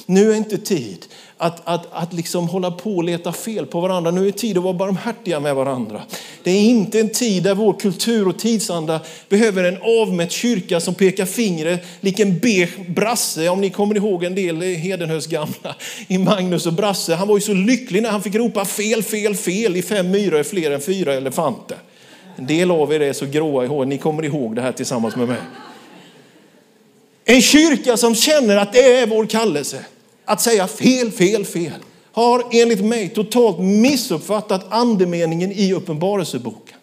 Nu 0.06 0.32
är 0.32 0.36
inte 0.36 0.58
tid 0.58 1.06
att, 1.38 1.62
att, 1.64 1.88
att 1.92 2.14
liksom 2.14 2.50
hålla 2.50 2.72
på 2.72 2.96
och 2.96 3.04
leta 3.04 3.32
fel 3.32 3.66
på 3.66 3.82
varandra. 3.82 4.12
Nu 4.12 4.28
är 4.28 4.32
tid 4.32 4.58
att 4.58 4.64
vara 4.64 4.74
barmhärtiga 4.74 5.40
med 5.40 5.56
varandra. 5.56 6.02
Det 6.44 6.52
är 6.52 6.62
inte 6.62 7.00
en 7.00 7.10
tid 7.10 7.44
där 7.44 7.56
vår 7.56 7.74
kultur 7.74 8.28
och 8.28 8.40
tidsanda 8.40 9.00
behöver 9.30 9.64
en 9.64 9.78
avmätt 10.02 10.32
kyrka 10.32 10.80
som 10.80 10.94
pekar 10.94 11.26
fingret 11.26 11.86
lik 12.02 12.20
en 12.20 12.40
beige 12.40 12.90
brasse. 12.90 13.50
Om 13.50 13.62
ni 13.62 13.70
kommer 13.70 13.96
ihåg 13.96 14.24
en 14.24 14.36
del 14.36 14.62
Hedenhös 14.62 15.28
gamla 15.28 15.76
i 16.08 16.18
Magnus 16.18 16.66
och 16.66 16.74
Brasse. 16.74 17.16
Han 17.16 17.28
var 17.28 17.38
ju 17.38 17.42
så 17.42 17.54
lycklig 17.54 18.02
när 18.02 18.10
han 18.10 18.24
fick 18.24 18.36
ropa 18.36 18.66
fel, 18.66 19.04
fel, 19.04 19.36
fel 19.36 19.76
i 19.76 19.82
fem 19.82 20.12
myror 20.12 20.40
är 20.40 20.44
fler 20.44 20.72
än 20.72 20.82
fyra 20.82 21.14
elefanter. 21.14 21.78
En 22.36 22.48
del 22.48 22.72
av 22.72 22.94
er 22.94 23.00
är 23.00 23.14
så 23.14 23.26
gråa 23.26 23.64
i 23.64 23.68
håret, 23.68 23.88
ni 23.88 23.98
kommer 23.98 24.26
ihåg 24.26 24.56
det 24.56 24.62
här 24.62 24.72
tillsammans 24.72 25.16
med 25.16 25.28
mig. 25.28 25.38
En 27.26 27.42
kyrka 27.42 27.98
som 27.98 28.16
känner 28.16 28.58
att 28.58 28.74
det 28.74 28.94
är 28.94 29.08
vår 29.08 29.26
kallelse 29.26 29.86
att 30.26 30.42
säga 30.42 30.68
fel, 30.68 31.12
fel, 31.12 31.46
fel 31.46 31.84
har 32.12 32.44
enligt 32.52 32.86
mig 32.86 33.10
totalt 33.10 33.60
missuppfattat 33.60 34.66
andemeningen 34.70 35.52
i 35.52 35.74
Uppenbarelseboken. 35.74 36.78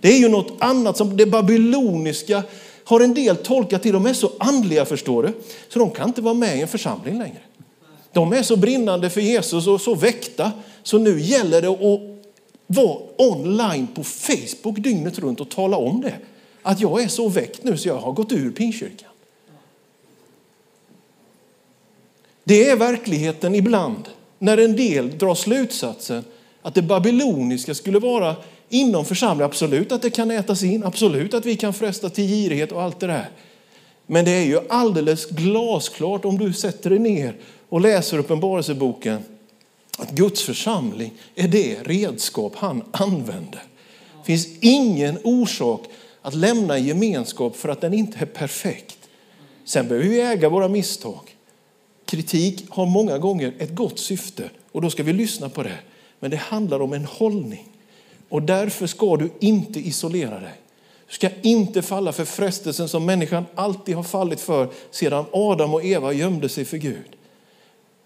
Det 0.00 0.08
är 0.08 0.18
ju 0.18 0.28
något 0.28 0.52
annat 0.58 0.96
som 0.96 1.16
det 1.16 1.26
babyloniska 1.26 2.42
har 2.84 3.00
en 3.00 3.14
del 3.14 3.36
tolkat 3.36 3.82
till. 3.82 3.92
De 3.92 4.06
är 4.06 4.12
så 4.12 4.30
andliga 4.38 4.84
förstår 4.84 5.22
du, 5.22 5.32
så 5.68 5.78
de 5.78 5.90
kan 5.90 6.08
inte 6.08 6.22
vara 6.22 6.34
med 6.34 6.58
i 6.58 6.60
en 6.60 6.68
församling 6.68 7.18
längre. 7.18 7.38
De 8.12 8.32
är 8.32 8.42
så 8.42 8.56
brinnande 8.56 9.10
för 9.10 9.20
Jesus 9.20 9.66
och 9.66 9.80
så 9.80 9.94
väckta, 9.94 10.52
så 10.82 10.98
nu 10.98 11.20
gäller 11.20 11.62
det 11.62 11.68
att 11.68 12.00
vara 12.66 12.98
online 13.16 13.86
på 13.94 14.04
Facebook 14.04 14.78
dygnet 14.78 15.18
runt 15.18 15.40
och 15.40 15.48
tala 15.48 15.76
om 15.76 16.00
det. 16.00 16.14
Att 16.62 16.80
jag 16.80 17.02
är 17.02 17.08
så 17.08 17.28
väckt 17.28 17.64
nu 17.64 17.76
så 17.76 17.88
jag 17.88 17.96
har 17.98 18.12
gått 18.12 18.32
ur 18.32 18.50
pinkyrkan. 18.50 19.10
Det 22.44 22.68
är 22.68 22.76
verkligheten 22.76 23.54
ibland 23.54 24.08
när 24.38 24.58
en 24.58 24.76
del 24.76 25.18
drar 25.18 25.34
slutsatsen 25.34 26.24
att 26.62 26.74
det 26.74 26.82
babyloniska 26.82 27.74
skulle 27.74 27.98
vara 27.98 28.36
inom 28.68 29.04
församlingen. 29.04 29.50
Absolut 29.50 29.92
att 29.92 30.02
det 30.02 30.10
kan 30.10 30.30
ätas 30.30 30.62
in, 30.62 30.84
absolut 30.84 31.34
att 31.34 31.46
vi 31.46 31.56
kan 31.56 31.74
fresta 31.74 32.10
till 32.10 32.28
girighet 32.28 32.72
och 32.72 32.82
allt 32.82 33.00
det 33.00 33.06
där. 33.06 33.30
Men 34.06 34.24
det 34.24 34.30
är 34.30 34.44
ju 34.44 34.60
alldeles 34.68 35.26
glasklart 35.26 36.24
om 36.24 36.38
du 36.38 36.52
sätter 36.52 36.90
dig 36.90 36.98
ner 36.98 37.36
och 37.68 37.80
läser 37.80 38.18
Uppenbarelseboken 38.18 39.22
att 39.98 40.10
Guds 40.10 40.42
församling 40.42 41.12
är 41.34 41.48
det 41.48 41.76
redskap 41.82 42.52
han 42.56 42.82
använder. 42.90 43.62
Det 44.20 44.26
finns 44.26 44.48
ingen 44.60 45.18
orsak 45.24 45.84
att 46.22 46.34
lämna 46.34 46.78
gemenskap 46.78 47.56
för 47.56 47.68
att 47.68 47.80
den 47.80 47.94
inte 47.94 48.18
är 48.18 48.26
perfekt. 48.26 48.98
Sen 49.64 49.88
behöver 49.88 50.08
vi 50.08 50.20
äga 50.20 50.48
våra 50.48 50.68
misstag. 50.68 51.33
Kritik 52.04 52.64
har 52.68 52.86
många 52.86 53.18
gånger 53.18 53.52
ett 53.58 53.74
gott 53.74 53.98
syfte 53.98 54.50
och 54.72 54.82
då 54.82 54.90
ska 54.90 55.02
vi 55.02 55.12
lyssna 55.12 55.48
på 55.48 55.62
det. 55.62 55.78
Men 56.20 56.30
det 56.30 56.36
handlar 56.36 56.80
om 56.80 56.92
en 56.92 57.04
hållning 57.04 57.68
och 58.28 58.42
därför 58.42 58.86
ska 58.86 59.16
du 59.16 59.30
inte 59.40 59.80
isolera 59.80 60.40
dig. 60.40 60.54
Du 61.06 61.14
ska 61.14 61.28
inte 61.42 61.82
falla 61.82 62.12
för 62.12 62.24
frestelsen 62.24 62.88
som 62.88 63.06
människan 63.06 63.44
alltid 63.54 63.96
har 63.96 64.02
fallit 64.02 64.40
för 64.40 64.68
sedan 64.90 65.24
Adam 65.32 65.74
och 65.74 65.84
Eva 65.84 66.12
gömde 66.12 66.48
sig 66.48 66.64
för 66.64 66.76
Gud. 66.76 67.16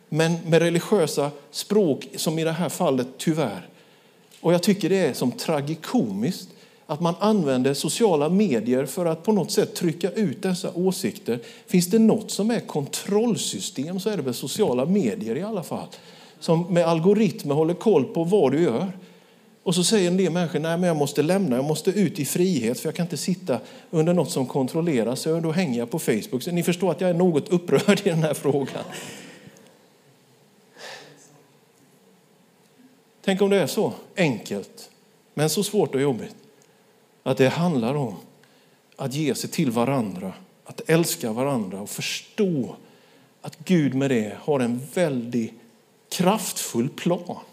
Men 0.08 0.36
med 0.46 0.62
religiösa 0.62 1.30
språk 1.50 2.08
som 2.16 2.38
i 2.38 2.44
det 2.44 2.52
här 2.52 2.68
fallet 2.68 3.06
tyvärr. 3.18 3.68
Och 4.40 4.52
jag 4.52 4.62
tycker 4.62 4.88
det 4.88 4.96
är 4.96 5.12
som 5.12 5.32
tragikomiskt 5.32 6.48
att 6.90 7.00
man 7.00 7.14
använder 7.18 7.74
sociala 7.74 8.28
medier 8.28 8.86
för 8.86 9.06
att 9.06 9.22
på 9.22 9.32
något 9.32 9.50
sätt 9.50 9.74
trycka 9.74 10.10
ut 10.10 10.42
dessa 10.42 10.72
åsikter. 10.74 11.40
Finns 11.66 11.86
det 11.86 11.98
något 11.98 12.30
som 12.30 12.50
är 12.50 12.60
kontrollsystem 12.60 14.00
så 14.00 14.10
är 14.10 14.16
det 14.16 14.22
väl 14.22 14.34
sociala 14.34 14.84
medier 14.84 15.36
i 15.36 15.42
alla 15.42 15.62
fall. 15.62 15.86
Som 16.40 16.74
med 16.74 16.86
algoritmer 16.86 17.54
håller 17.54 17.74
koll 17.74 18.04
på 18.04 18.24
vad 18.24 18.52
du 18.52 18.62
gör. 18.62 18.92
Och 19.62 19.74
så 19.74 19.84
säger 19.84 20.10
en 20.10 20.16
del 20.16 20.32
människor, 20.32 20.58
nej 20.58 20.78
men 20.78 20.88
jag 20.88 20.96
måste 20.96 21.22
lämna, 21.22 21.56
jag 21.56 21.64
måste 21.64 21.90
ut 21.90 22.18
i 22.18 22.24
frihet 22.24 22.80
för 22.80 22.88
jag 22.88 22.94
kan 22.94 23.06
inte 23.06 23.16
sitta 23.16 23.60
under 23.90 24.14
något 24.14 24.30
som 24.30 24.46
kontrolleras. 24.46 25.20
Så 25.20 25.40
då 25.40 25.52
hänger 25.52 25.78
jag 25.78 25.90
på 25.90 25.98
Facebook. 25.98 26.42
Så 26.42 26.50
ni 26.50 26.62
förstår 26.62 26.90
att 26.90 27.00
jag 27.00 27.10
är 27.10 27.14
något 27.14 27.48
upprörd 27.48 28.00
i 28.04 28.10
den 28.10 28.22
här 28.22 28.34
frågan. 28.34 28.84
Tänk 33.24 33.42
om 33.42 33.50
det 33.50 33.56
är 33.56 33.66
så 33.66 33.92
enkelt, 34.16 34.90
men 35.34 35.50
så 35.50 35.62
svårt 35.62 35.94
och 35.94 36.00
jobbigt 36.00 36.34
att 37.28 37.36
det 37.36 37.48
handlar 37.48 37.94
om 37.94 38.14
att 38.96 39.14
ge 39.14 39.34
sig 39.34 39.50
till 39.50 39.70
varandra, 39.70 40.32
att 40.64 40.90
älska 40.90 41.32
varandra 41.32 41.80
och 41.80 41.90
förstå 41.90 42.76
att 43.42 43.58
Gud 43.64 43.94
med 43.94 44.10
det 44.10 44.36
har 44.40 44.60
en 44.60 44.80
väldigt 44.94 45.52
kraftfull 46.08 46.88
plan. 46.88 47.44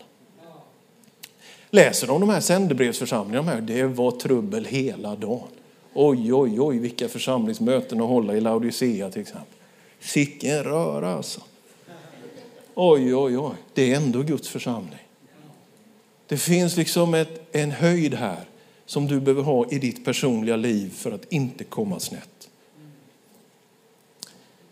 Läser 1.69 2.07
de 2.07 2.19
de 2.19 2.29
här 2.29 2.39
sändebrevsförsamlingarna, 2.39 3.61
det 3.61 3.83
var 3.83 4.11
trubbel 4.11 4.65
hela 4.65 5.15
dagen. 5.15 5.47
Oj, 5.93 6.33
oj, 6.33 6.61
oj, 6.61 6.79
vilka 6.79 7.07
församlingsmöten 7.07 8.01
att 8.01 8.07
hålla 8.07 8.35
i 8.35 8.41
Laodicea 8.41 9.11
till 9.11 9.21
exempel. 9.21 9.57
Sicken 9.99 10.63
röra 10.63 11.15
alltså. 11.15 11.41
Oj, 12.75 13.15
oj, 13.15 13.37
oj, 13.37 13.55
det 13.73 13.91
är 13.91 13.95
ändå 13.95 14.21
Guds 14.21 14.49
församling. 14.49 15.07
Det 16.27 16.37
finns 16.37 16.77
liksom 16.77 17.13
ett, 17.13 17.55
en 17.55 17.71
höjd 17.71 18.13
här 18.13 18.45
som 18.85 19.07
du 19.07 19.19
behöver 19.19 19.43
ha 19.43 19.69
i 19.69 19.79
ditt 19.79 20.05
personliga 20.05 20.55
liv 20.55 20.93
för 20.95 21.11
att 21.11 21.31
inte 21.33 21.63
komma 21.63 21.99
snett. 21.99 22.49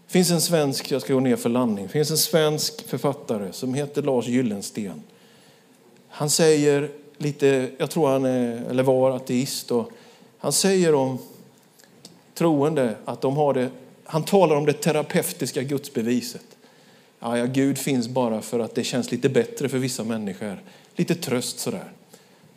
Det 0.08 0.17
finns 0.17 0.32
en 0.32 0.41
svensk, 0.41 0.91
jag 0.91 1.02
ska 1.02 1.13
gå 1.13 1.19
ner 1.19 1.36
för 1.36 1.49
landning, 1.49 1.86
det 1.86 1.91
finns 1.91 2.12
en 2.12 2.17
svensk 2.17 2.88
författare 2.88 3.54
som 3.54 3.73
heter 3.73 4.02
Lars 4.02 4.28
Gyllensten. 4.28 5.04
Han 6.08 6.30
säger 6.30 6.91
lite, 7.17 7.69
jag 7.78 7.89
tror 7.91 8.08
han 8.08 8.26
är, 8.26 8.65
eller 8.69 8.84
var 8.84 9.12
ateist, 9.12 9.71
och 9.71 9.91
han 10.38 10.52
säger 10.52 10.95
om 10.95 11.17
troende 12.34 12.95
att 13.06 13.21
de 13.21 13.38
har 13.38 13.54
det, 13.54 13.69
han 14.04 14.23
talar 14.23 14.56
om 14.56 14.65
det 14.65 14.73
terapeutiska 14.73 15.63
gudsbeviset. 15.63 16.45
Ja, 17.19 17.38
ja, 17.38 17.45
Gud 17.45 17.78
finns 17.78 18.08
bara 18.08 18.41
för 18.41 18.60
att 18.60 18.76
det 18.76 18.84
känns 18.84 19.12
lite 19.12 19.30
bättre 19.30 19.69
för 19.69 19.78
vissa 19.78 20.04
människor. 20.04 20.62
Lite 20.95 21.15
tröst 21.15 21.60
sådär. 21.60 21.91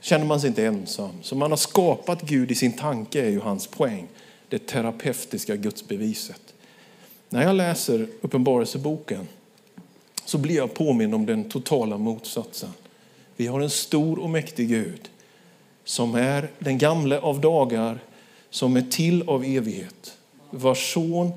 Känner 0.07 0.25
man 0.25 0.41
sig 0.41 0.49
inte 0.49 0.67
ensam. 0.67 1.11
Så 1.23 1.35
man 1.35 1.51
har 1.51 1.57
skapat 1.57 2.23
Gud 2.23 2.51
i 2.51 2.55
sin 2.55 2.73
tanke 2.73 3.21
är 3.21 3.31
ju 3.31 3.41
hans 3.41 3.67
poäng. 3.67 4.09
Det 4.49 4.67
terapeutiska 4.67 5.57
gudsbeviset. 5.57 6.55
När 7.29 7.43
jag 7.43 7.57
läser 7.57 8.09
Uppenbarelseboken 8.21 9.29
så 10.25 10.39
blir 10.39 10.57
jag 10.57 10.75
påminn 10.75 11.15
om 11.15 11.27
den 11.27 11.49
totala 11.49 11.99
motsatsen. 11.99 12.71
Vi 13.37 13.47
har 13.47 13.61
en 13.61 13.71
stor 13.71 14.19
och 14.19 14.31
mäktig 14.31 14.69
Gud 14.69 15.11
som 15.85 16.15
är 16.15 16.51
den 16.59 16.79
gamle 16.79 17.19
av 17.19 17.41
dagar, 17.41 17.99
som 18.51 18.77
är 18.77 18.83
till 18.83 19.29
av 19.29 19.45
evighet, 19.45 20.19
vars 20.51 20.93
son 20.93 21.33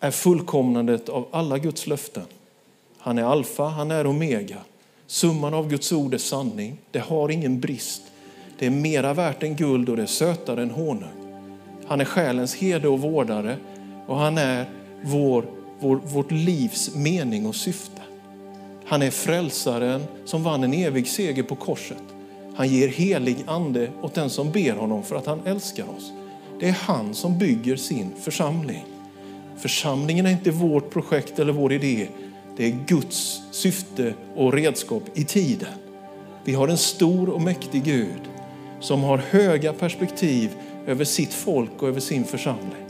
är 0.00 0.10
fullkomnandet 0.10 1.08
av 1.08 1.28
alla 1.30 1.58
Guds 1.58 1.86
löften. 1.86 2.26
Han 2.98 3.18
är 3.18 3.22
alfa, 3.22 3.64
han 3.64 3.90
är 3.90 4.06
omega. 4.06 4.58
Summan 5.12 5.54
av 5.54 5.68
Guds 5.68 5.92
ord 5.92 6.14
är 6.14 6.18
sanning. 6.18 6.76
Det 6.90 6.98
har 6.98 7.28
ingen 7.28 7.60
brist. 7.60 8.02
Det 8.58 8.66
är 8.66 8.70
mera 8.70 9.14
värt 9.14 9.42
än 9.42 9.56
guld 9.56 9.88
och 9.88 9.96
det 9.96 10.02
är 10.02 10.06
sötare 10.06 10.62
än 10.62 10.70
honung. 10.70 11.42
Han 11.86 12.00
är 12.00 12.04
själens 12.04 12.54
herde 12.54 12.88
och 12.88 13.00
vårdare 13.00 13.56
och 14.06 14.16
han 14.16 14.38
är 14.38 14.66
vår, 15.02 15.44
vår, 15.80 15.96
vårt 15.96 16.30
livs 16.30 16.94
mening 16.94 17.46
och 17.46 17.54
syfte. 17.54 18.02
Han 18.86 19.02
är 19.02 19.10
frälsaren 19.10 20.02
som 20.24 20.42
vann 20.42 20.64
en 20.64 20.74
evig 20.74 21.08
seger 21.08 21.42
på 21.42 21.54
korset. 21.54 22.02
Han 22.54 22.68
ger 22.68 22.88
helig 22.88 23.36
ande 23.46 23.90
åt 24.02 24.14
den 24.14 24.30
som 24.30 24.50
ber 24.50 24.72
honom 24.72 25.02
för 25.02 25.16
att 25.16 25.26
han 25.26 25.40
älskar 25.46 25.84
oss. 25.96 26.12
Det 26.60 26.68
är 26.68 26.76
han 26.80 27.14
som 27.14 27.38
bygger 27.38 27.76
sin 27.76 28.10
församling. 28.20 28.84
Församlingen 29.58 30.26
är 30.26 30.30
inte 30.30 30.50
vårt 30.50 30.90
projekt 30.90 31.38
eller 31.38 31.52
vår 31.52 31.72
idé. 31.72 32.08
Det 32.56 32.66
är 32.66 32.76
Guds 32.86 33.42
syfte 33.50 34.14
och 34.36 34.52
redskap 34.52 35.02
i 35.14 35.24
tiden. 35.24 35.68
Vi 36.44 36.54
har 36.54 36.68
en 36.68 36.78
stor 36.78 37.28
och 37.28 37.40
mäktig 37.40 37.84
Gud 37.84 38.20
som 38.80 39.02
har 39.02 39.18
höga 39.18 39.72
perspektiv 39.72 40.50
över 40.86 41.04
sitt 41.04 41.34
folk 41.34 41.82
och 41.82 41.88
över 41.88 42.00
sin 42.00 42.24
församling. 42.24 42.82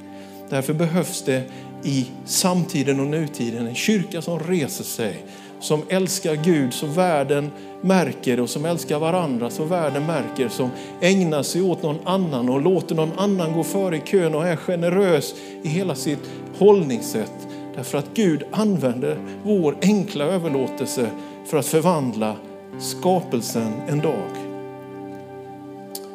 Därför 0.51 0.75
behövs 0.75 1.23
det 1.23 1.43
i 1.85 2.07
samtiden 2.25 3.01
och 3.01 3.07
nutiden 3.07 3.67
en 3.67 3.75
kyrka 3.75 4.23
som 4.23 4.39
reser 4.39 4.85
sig, 4.85 5.25
som 5.61 5.83
älskar 5.89 6.35
Gud 6.35 6.75
så 6.75 6.87
världen 6.87 7.51
märker 7.81 8.41
och 8.41 8.51
som 8.51 8.65
älskar 8.65 8.99
varandra 8.99 9.51
så 9.51 9.65
världen 9.65 10.07
märker, 10.07 10.49
som 10.49 10.71
ägnar 11.01 11.43
sig 11.43 11.63
åt 11.63 11.83
någon 11.83 11.99
annan 12.05 12.49
och 12.49 12.61
låter 12.61 12.95
någon 12.95 13.13
annan 13.19 13.53
gå 13.53 13.65
före 13.65 13.97
i 13.97 14.01
kön 14.01 14.35
och 14.35 14.47
är 14.47 14.57
generös 14.57 15.35
i 15.63 15.69
hela 15.69 15.95
sitt 15.95 16.31
hållningssätt. 16.59 17.49
Därför 17.75 17.99
att 17.99 18.15
Gud 18.15 18.43
använder 18.51 19.19
vår 19.45 19.77
enkla 19.83 20.25
överlåtelse 20.25 21.11
för 21.45 21.57
att 21.57 21.67
förvandla 21.67 22.37
skapelsen 22.79 23.73
en 23.89 23.99
dag. 23.99 24.31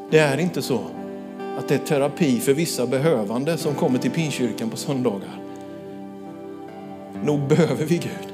Det 0.10 0.20
är 0.20 0.38
inte 0.38 0.62
så 0.62 0.80
att 1.58 1.68
det 1.68 1.76
är 1.76 1.80
terapi 1.80 2.40
för 2.40 2.54
vissa 2.54 2.88
behövande 2.88 3.58
som 3.58 3.76
kommer 3.76 4.00
till 4.00 4.12
pinkyrkan 4.12 4.70
på 4.70 4.78
söndagar. 4.78 5.40
Nog 7.24 7.40
behöver 7.40 7.86
vi 7.86 7.98
Gud. 7.98 8.34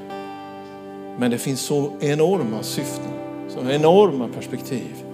Men 1.18 1.30
det 1.30 1.38
finns 1.38 1.60
så 1.60 1.90
enorma 2.00 2.62
syften, 2.62 3.12
så 3.48 3.70
enorma 3.70 4.28
perspektiv. 4.28 5.04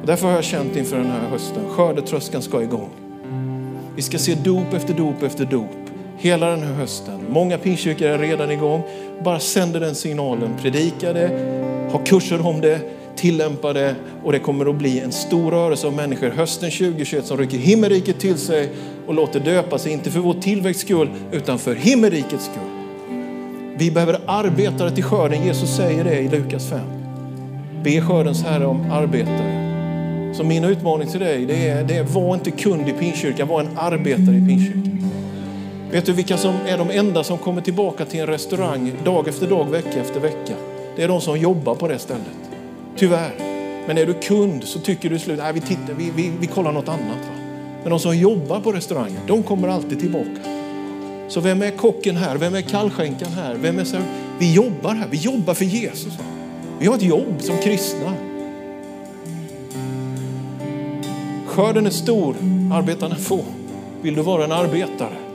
Och 0.00 0.06
därför 0.06 0.26
har 0.26 0.34
jag 0.34 0.44
känt 0.44 0.76
inför 0.76 0.96
den 0.96 1.10
här 1.10 1.28
hösten, 1.28 1.68
skördetröskan 1.68 2.42
ska 2.42 2.62
igång. 2.62 2.90
Vi 3.96 4.02
ska 4.02 4.18
se 4.18 4.34
dop 4.34 4.74
efter 4.74 4.94
dop 4.94 5.22
efter 5.22 5.44
dop 5.44 5.89
hela 6.20 6.50
den 6.50 6.62
här 6.62 6.74
hösten. 6.74 7.20
Många 7.28 7.58
pingstkyrkor 7.58 8.08
är 8.08 8.18
redan 8.18 8.50
igång. 8.50 8.82
Bara 9.24 9.40
sänder 9.40 9.80
den 9.80 9.94
signalen, 9.94 10.56
predika 10.62 11.12
det, 11.12 11.28
ha 11.92 11.98
kurser 12.04 12.46
om 12.46 12.60
det, 12.60 12.80
tillämpa 13.16 13.72
det 13.72 13.94
och 14.24 14.32
det 14.32 14.38
kommer 14.38 14.70
att 14.70 14.76
bli 14.76 15.00
en 15.00 15.12
stor 15.12 15.50
rörelse 15.50 15.86
av 15.86 15.92
människor 15.92 16.30
hösten 16.30 16.70
2021 16.70 17.26
som 17.26 17.38
rycker 17.38 17.58
himmelriket 17.58 18.20
till 18.20 18.38
sig 18.38 18.68
och 19.06 19.14
låter 19.14 19.40
döpa 19.40 19.78
sig, 19.78 19.92
inte 19.92 20.10
för 20.10 20.20
vår 20.20 20.34
tillväxts 20.34 20.84
skull 20.84 21.08
utan 21.32 21.58
för 21.58 21.74
himmelrikets 21.74 22.44
skull. 22.44 22.70
Vi 23.78 23.90
behöver 23.90 24.20
arbetare 24.26 24.90
till 24.90 25.04
skörden. 25.04 25.44
Jesus 25.44 25.76
säger 25.76 26.04
det 26.04 26.18
i 26.18 26.28
Lukas 26.28 26.68
5. 26.68 26.80
Be 27.84 28.00
skördens 28.00 28.42
Herre 28.42 28.66
om 28.66 28.90
arbetare. 28.90 29.60
Så 30.34 30.44
min 30.44 30.64
utmaning 30.64 31.08
till 31.08 31.20
dig 31.20 31.46
det 31.46 31.68
är, 31.68 31.84
det 31.84 31.96
är 31.96 32.02
var 32.02 32.34
inte 32.34 32.50
kund 32.50 32.88
i 32.88 32.92
pinkyrkan, 32.92 33.48
var 33.48 33.60
en 33.60 33.78
arbetare 33.78 34.36
i 34.36 34.46
pinkyrkan. 34.48 34.99
Vet 35.92 36.06
du 36.06 36.12
vilka 36.12 36.36
som 36.36 36.54
är 36.66 36.78
de 36.78 36.90
enda 36.90 37.24
som 37.24 37.38
kommer 37.38 37.62
tillbaka 37.62 38.04
till 38.04 38.20
en 38.20 38.26
restaurang 38.26 38.92
dag 39.04 39.28
efter 39.28 39.46
dag, 39.46 39.70
vecka 39.70 40.00
efter 40.00 40.20
vecka? 40.20 40.54
Det 40.96 41.02
är 41.02 41.08
de 41.08 41.20
som 41.20 41.38
jobbar 41.38 41.74
på 41.74 41.88
det 41.88 41.98
stället. 41.98 42.50
Tyvärr. 42.96 43.32
Men 43.86 43.98
är 43.98 44.06
du 44.06 44.14
kund 44.14 44.64
så 44.64 44.78
tycker 44.78 45.10
du 45.10 45.18
slut, 45.18 45.38
nej 45.38 45.52
vi 45.52 45.60
tittar, 45.60 45.94
vi, 45.98 46.10
vi, 46.16 46.32
vi 46.40 46.46
kollar 46.46 46.72
något 46.72 46.88
annat. 46.88 47.00
Va? 47.00 47.34
Men 47.82 47.90
de 47.90 47.98
som 47.98 48.16
jobbar 48.16 48.60
på 48.60 48.72
restaurangen, 48.72 49.20
de 49.26 49.42
kommer 49.42 49.68
alltid 49.68 50.00
tillbaka. 50.00 50.40
Så 51.28 51.40
vem 51.40 51.62
är 51.62 51.70
kocken 51.70 52.16
här? 52.16 52.36
Vem 52.36 52.54
är 52.54 52.60
kallskänkan 52.60 53.32
här? 53.32 53.54
Vem 53.54 53.78
är 53.78 53.84
så... 53.84 53.96
Vi 54.38 54.54
jobbar 54.54 54.94
här, 54.94 55.08
vi 55.10 55.16
jobbar 55.16 55.54
för 55.54 55.64
Jesus. 55.64 56.12
Vi 56.78 56.86
har 56.86 56.94
ett 56.94 57.02
jobb 57.02 57.34
som 57.38 57.56
kristna. 57.58 58.14
Skörden 61.46 61.86
är 61.86 61.90
stor, 61.90 62.34
arbetarna 62.72 63.16
få. 63.16 63.40
Vill 64.02 64.14
du 64.14 64.22
vara 64.22 64.44
en 64.44 64.52
arbetare? 64.52 65.29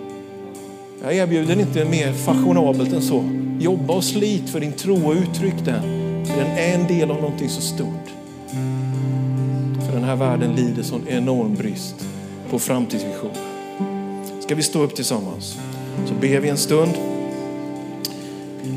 Jag 1.01 1.13
erbjuder 1.13 1.59
inte 1.59 1.85
mer 1.85 2.13
fashionabelt 2.13 2.93
än 2.93 3.01
så. 3.01 3.23
Jobba 3.59 3.93
och 3.93 4.03
slit 4.03 4.49
för 4.49 4.59
din 4.59 4.73
tro 4.73 5.07
och 5.07 5.13
uttryck 5.13 5.65
den. 5.65 5.81
För 6.25 6.37
den 6.37 6.57
är 6.57 6.73
en 6.73 6.87
del 6.87 7.11
av 7.11 7.21
någonting 7.21 7.49
så 7.49 7.61
stort. 7.61 8.09
För 9.85 9.93
den 9.93 10.03
här 10.03 10.15
världen 10.15 10.55
lider 10.55 10.83
sån 10.83 11.07
enorm 11.07 11.55
brist 11.55 11.95
på 12.49 12.59
framtidsvision. 12.59 13.31
Ska 14.39 14.55
vi 14.55 14.63
stå 14.63 14.83
upp 14.83 14.95
tillsammans? 14.95 15.57
Så 16.05 16.13
ber 16.13 16.39
vi 16.39 16.49
en 16.49 16.57
stund 16.57 16.91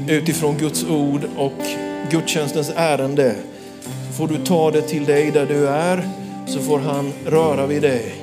utifrån 0.09 0.59
Guds 0.59 0.85
ord 0.85 1.20
och 1.37 1.62
gudstjänstens 2.11 2.72
ärende. 2.76 3.35
Så 4.07 4.12
får 4.12 4.28
du 4.28 4.44
ta 4.44 4.70
det 4.70 4.83
till 4.83 5.04
dig 5.04 5.31
där 5.31 5.46
du 5.46 5.68
är, 5.68 6.09
så 6.46 6.59
får 6.59 6.78
han 6.78 7.12
röra 7.26 7.66
vid 7.66 7.83
dig. 7.83 8.14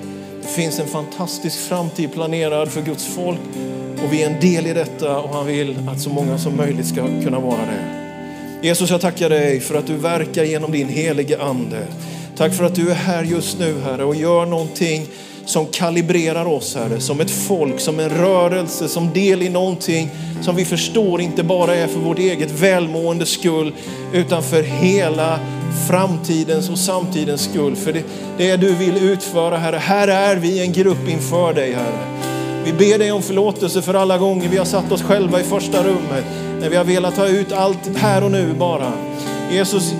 Det 0.41 0.47
finns 0.47 0.79
en 0.79 0.87
fantastisk 0.87 1.59
framtid 1.59 2.13
planerad 2.13 2.71
för 2.71 2.81
Guds 2.81 3.05
folk 3.05 3.39
och 4.05 4.13
vi 4.13 4.23
är 4.23 4.29
en 4.29 4.39
del 4.39 4.67
i 4.67 4.73
detta 4.73 5.19
och 5.19 5.29
han 5.29 5.47
vill 5.47 5.89
att 5.89 5.99
så 5.99 6.09
många 6.09 6.37
som 6.37 6.57
möjligt 6.57 6.87
ska 6.87 7.01
kunna 7.23 7.39
vara 7.39 7.57
det. 7.57 8.05
Jesus, 8.67 8.89
jag 8.89 9.01
tackar 9.01 9.29
dig 9.29 9.59
för 9.59 9.75
att 9.75 9.87
du 9.87 9.95
verkar 9.95 10.43
genom 10.43 10.71
din 10.71 10.89
helige 10.89 11.41
ande. 11.41 11.87
Tack 12.37 12.53
för 12.53 12.63
att 12.63 12.75
du 12.75 12.91
är 12.91 12.95
här 12.95 13.23
just 13.23 13.59
nu, 13.59 13.75
Herre, 13.83 14.03
och 14.03 14.15
gör 14.15 14.45
någonting 14.45 15.07
som 15.45 15.65
kalibrerar 15.65 16.45
oss, 16.45 16.75
Herre, 16.75 16.99
som 16.99 17.19
ett 17.19 17.31
folk, 17.31 17.79
som 17.79 17.99
en 17.99 18.09
rörelse, 18.09 18.87
som 18.87 19.13
del 19.13 19.41
i 19.41 19.49
någonting 19.49 20.09
som 20.41 20.55
vi 20.55 20.65
förstår 20.65 21.21
inte 21.21 21.43
bara 21.43 21.75
är 21.75 21.87
för 21.87 21.99
vårt 21.99 22.19
eget 22.19 22.51
välmående 22.51 23.25
skull, 23.25 23.73
utan 24.13 24.43
för 24.43 24.63
hela 24.63 25.39
framtidens 25.89 26.69
och 26.69 26.77
samtidens 26.77 27.41
skull. 27.41 27.75
För 27.75 27.93
det, 27.93 28.03
det 28.37 28.57
du 28.57 28.75
vill 28.75 28.97
utföra, 28.97 29.57
Herre. 29.57 29.77
Här 29.77 30.07
är 30.07 30.35
vi 30.35 30.61
en 30.61 30.71
grupp 30.71 31.09
inför 31.09 31.53
dig, 31.53 31.73
Herre. 31.73 32.14
Vi 32.65 32.73
ber 32.73 32.97
dig 32.97 33.11
om 33.11 33.21
förlåtelse 33.21 33.81
för 33.81 33.93
alla 33.93 34.17
gånger 34.17 34.49
vi 34.49 34.57
har 34.57 34.65
satt 34.65 34.91
oss 34.91 35.01
själva 35.01 35.39
i 35.39 35.43
första 35.43 35.83
rummet, 35.83 36.25
när 36.59 36.69
vi 36.69 36.75
har 36.75 36.83
velat 36.83 37.15
ta 37.15 37.27
ut 37.27 37.51
allt 37.51 37.97
här 37.97 38.23
och 38.23 38.31
nu 38.31 38.53
bara. 38.53 38.91
Jesus, 39.51 39.93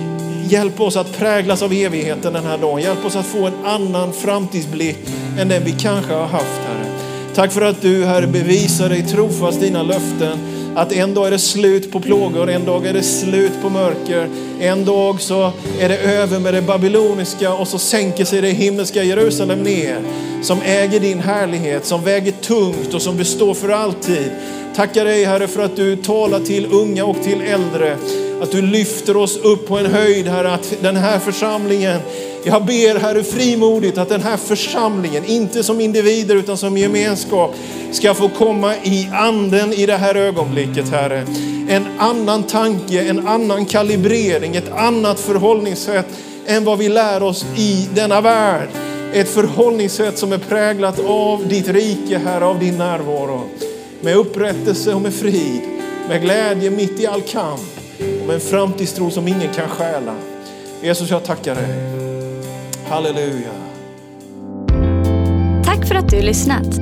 Hjälp 0.48 0.80
oss 0.80 0.96
att 0.96 1.18
präglas 1.18 1.62
av 1.62 1.72
evigheten 1.72 2.32
den 2.32 2.44
här 2.44 2.58
dagen. 2.58 2.82
Hjälp 2.82 3.04
oss 3.04 3.16
att 3.16 3.26
få 3.26 3.46
en 3.46 3.64
annan 3.64 4.12
framtidsblick 4.12 4.98
än 5.38 5.48
den 5.48 5.64
vi 5.64 5.72
kanske 5.72 6.12
har 6.14 6.26
haft, 6.26 6.60
Herre. 6.68 6.86
Tack 7.34 7.52
för 7.52 7.62
att 7.62 7.82
du, 7.82 8.04
Herre, 8.04 8.26
bevisar 8.26 8.88
dig 8.88 9.02
trofast 9.02 9.60
dina 9.60 9.82
löften. 9.82 10.38
Att 10.76 10.92
en 10.92 11.14
dag 11.14 11.26
är 11.26 11.30
det 11.30 11.38
slut 11.38 11.92
på 11.92 12.00
plågor, 12.00 12.50
en 12.50 12.64
dag 12.64 12.86
är 12.86 12.92
det 12.92 13.02
slut 13.02 13.52
på 13.62 13.68
mörker. 13.68 14.28
En 14.60 14.84
dag 14.84 15.20
så 15.20 15.52
är 15.80 15.88
det 15.88 15.98
över 15.98 16.40
med 16.40 16.54
det 16.54 16.62
babyloniska 16.62 17.54
och 17.54 17.68
så 17.68 17.78
sänker 17.78 18.24
sig 18.24 18.40
det 18.40 18.50
himmelska 18.50 19.02
Jerusalem 19.02 19.62
ner. 19.62 19.98
Som 20.42 20.58
äger 20.64 21.00
din 21.00 21.20
härlighet, 21.20 21.84
som 21.84 22.04
väger 22.04 22.32
tungt 22.32 22.94
och 22.94 23.02
som 23.02 23.16
består 23.16 23.54
för 23.54 23.68
alltid. 23.68 24.30
Tackar 24.76 25.04
dig 25.04 25.24
Herre 25.24 25.48
för 25.48 25.62
att 25.62 25.76
du 25.76 25.96
talar 25.96 26.40
till 26.40 26.66
unga 26.72 27.04
och 27.04 27.22
till 27.22 27.40
äldre. 27.40 27.96
Att 28.42 28.50
du 28.50 28.62
lyfter 28.62 29.16
oss 29.16 29.36
upp 29.36 29.68
på 29.68 29.78
en 29.78 29.86
höjd 29.86 30.28
Herre, 30.28 30.52
att 30.52 30.74
den 30.80 30.96
här 30.96 31.18
församlingen, 31.18 32.00
jag 32.44 32.64
ber 32.64 32.98
Herre 32.98 33.22
frimodigt 33.22 33.98
att 33.98 34.08
den 34.08 34.22
här 34.22 34.36
församlingen, 34.36 35.24
inte 35.24 35.62
som 35.62 35.80
individer 35.80 36.36
utan 36.36 36.56
som 36.56 36.78
gemenskap, 36.78 37.54
ska 37.92 38.14
få 38.14 38.28
komma 38.28 38.74
i 38.82 39.08
anden 39.12 39.72
i 39.72 39.86
det 39.86 39.96
här 39.96 40.14
ögonblicket 40.14 40.90
Herre. 40.90 41.26
En 41.68 41.86
annan 41.98 42.42
tanke, 42.42 43.02
en 43.02 43.28
annan 43.28 43.64
kalibrering, 43.64 44.56
ett 44.56 44.72
annat 44.72 45.20
förhållningssätt 45.20 46.06
än 46.46 46.64
vad 46.64 46.78
vi 46.78 46.88
lär 46.88 47.22
oss 47.22 47.46
i 47.56 47.88
denna 47.94 48.20
värld. 48.20 48.68
Ett 49.12 49.28
förhållningssätt 49.28 50.18
som 50.18 50.32
är 50.32 50.38
präglat 50.38 51.00
av 51.06 51.48
ditt 51.48 51.68
rike, 51.68 52.18
Herre, 52.18 52.44
av 52.44 52.58
din 52.58 52.78
närvaro. 52.78 53.42
Med 54.00 54.16
upprättelse 54.16 54.94
och 54.94 55.00
med 55.00 55.14
frid, 55.14 55.60
med 56.08 56.22
glädje 56.22 56.70
mitt 56.70 57.00
i 57.00 57.06
all 57.06 57.22
kamp 57.22 57.60
och 58.20 58.26
med 58.26 58.34
en 58.34 58.40
framtidstro 58.40 59.10
som 59.10 59.28
ingen 59.28 59.52
kan 59.54 59.68
stjäla. 59.68 60.14
Jesus, 60.82 61.10
jag 61.10 61.24
tackar 61.24 61.54
dig. 61.54 61.66
Halleluja. 62.88 63.50
Tack 65.64 65.88
för 65.88 65.94
att 65.94 66.10
du 66.10 66.20
lyssnat. 66.22 66.76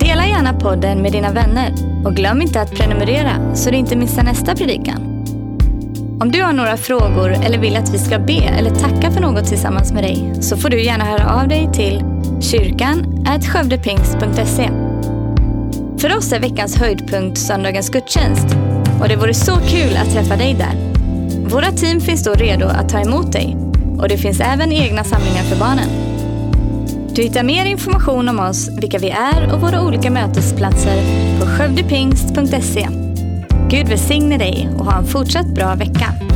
Dela 0.00 0.26
gärna 0.26 0.52
podden 0.60 1.02
med 1.02 1.12
dina 1.12 1.32
vänner 1.32 1.74
och 2.04 2.16
glöm 2.16 2.42
inte 2.42 2.60
att 2.60 2.70
prenumerera 2.70 3.54
så 3.54 3.70
du 3.70 3.76
inte 3.76 3.96
missar 3.96 4.22
nästa 4.22 4.56
predikan. 4.56 5.06
Om 6.20 6.32
du 6.32 6.42
har 6.42 6.52
några 6.52 6.76
frågor 6.76 7.30
eller 7.30 7.58
vill 7.58 7.76
att 7.76 7.94
vi 7.94 7.98
ska 7.98 8.18
be 8.18 8.42
eller 8.42 8.70
tacka 8.70 9.10
för 9.10 9.20
något 9.20 9.46
tillsammans 9.46 9.92
med 9.92 10.04
dig 10.04 10.32
så 10.40 10.56
får 10.56 10.68
du 10.68 10.84
gärna 10.84 11.04
höra 11.04 11.40
av 11.40 11.48
dig 11.48 11.70
till 11.72 12.04
kyrkan 12.40 13.24
skövdepingst.se. 13.44 14.89
För 16.00 16.16
oss 16.16 16.32
är 16.32 16.40
veckans 16.40 16.76
höjdpunkt 16.76 17.38
söndagens 17.38 17.90
gudstjänst 17.90 18.46
och 19.00 19.08
det 19.08 19.16
vore 19.16 19.34
så 19.34 19.56
kul 19.56 19.96
att 19.96 20.12
träffa 20.12 20.36
dig 20.36 20.54
där. 20.54 20.74
Våra 21.48 21.72
team 21.72 22.00
finns 22.00 22.24
då 22.24 22.32
redo 22.32 22.66
att 22.66 22.88
ta 22.88 23.00
emot 23.00 23.32
dig 23.32 23.56
och 23.98 24.08
det 24.08 24.18
finns 24.18 24.40
även 24.40 24.72
egna 24.72 25.04
samlingar 25.04 25.42
för 25.42 25.56
barnen. 25.56 25.88
Du 27.14 27.22
hittar 27.22 27.42
mer 27.42 27.66
information 27.66 28.28
om 28.28 28.40
oss, 28.40 28.68
vilka 28.80 28.98
vi 28.98 29.10
är 29.10 29.54
och 29.54 29.60
våra 29.60 29.82
olika 29.82 30.10
mötesplatser 30.10 31.02
på 31.40 31.46
skövdepingst.se. 31.46 32.88
Gud 33.68 33.88
välsigne 33.88 34.38
dig 34.38 34.68
och 34.78 34.84
ha 34.84 34.98
en 34.98 35.06
fortsatt 35.06 35.46
bra 35.46 35.74
vecka. 35.74 36.29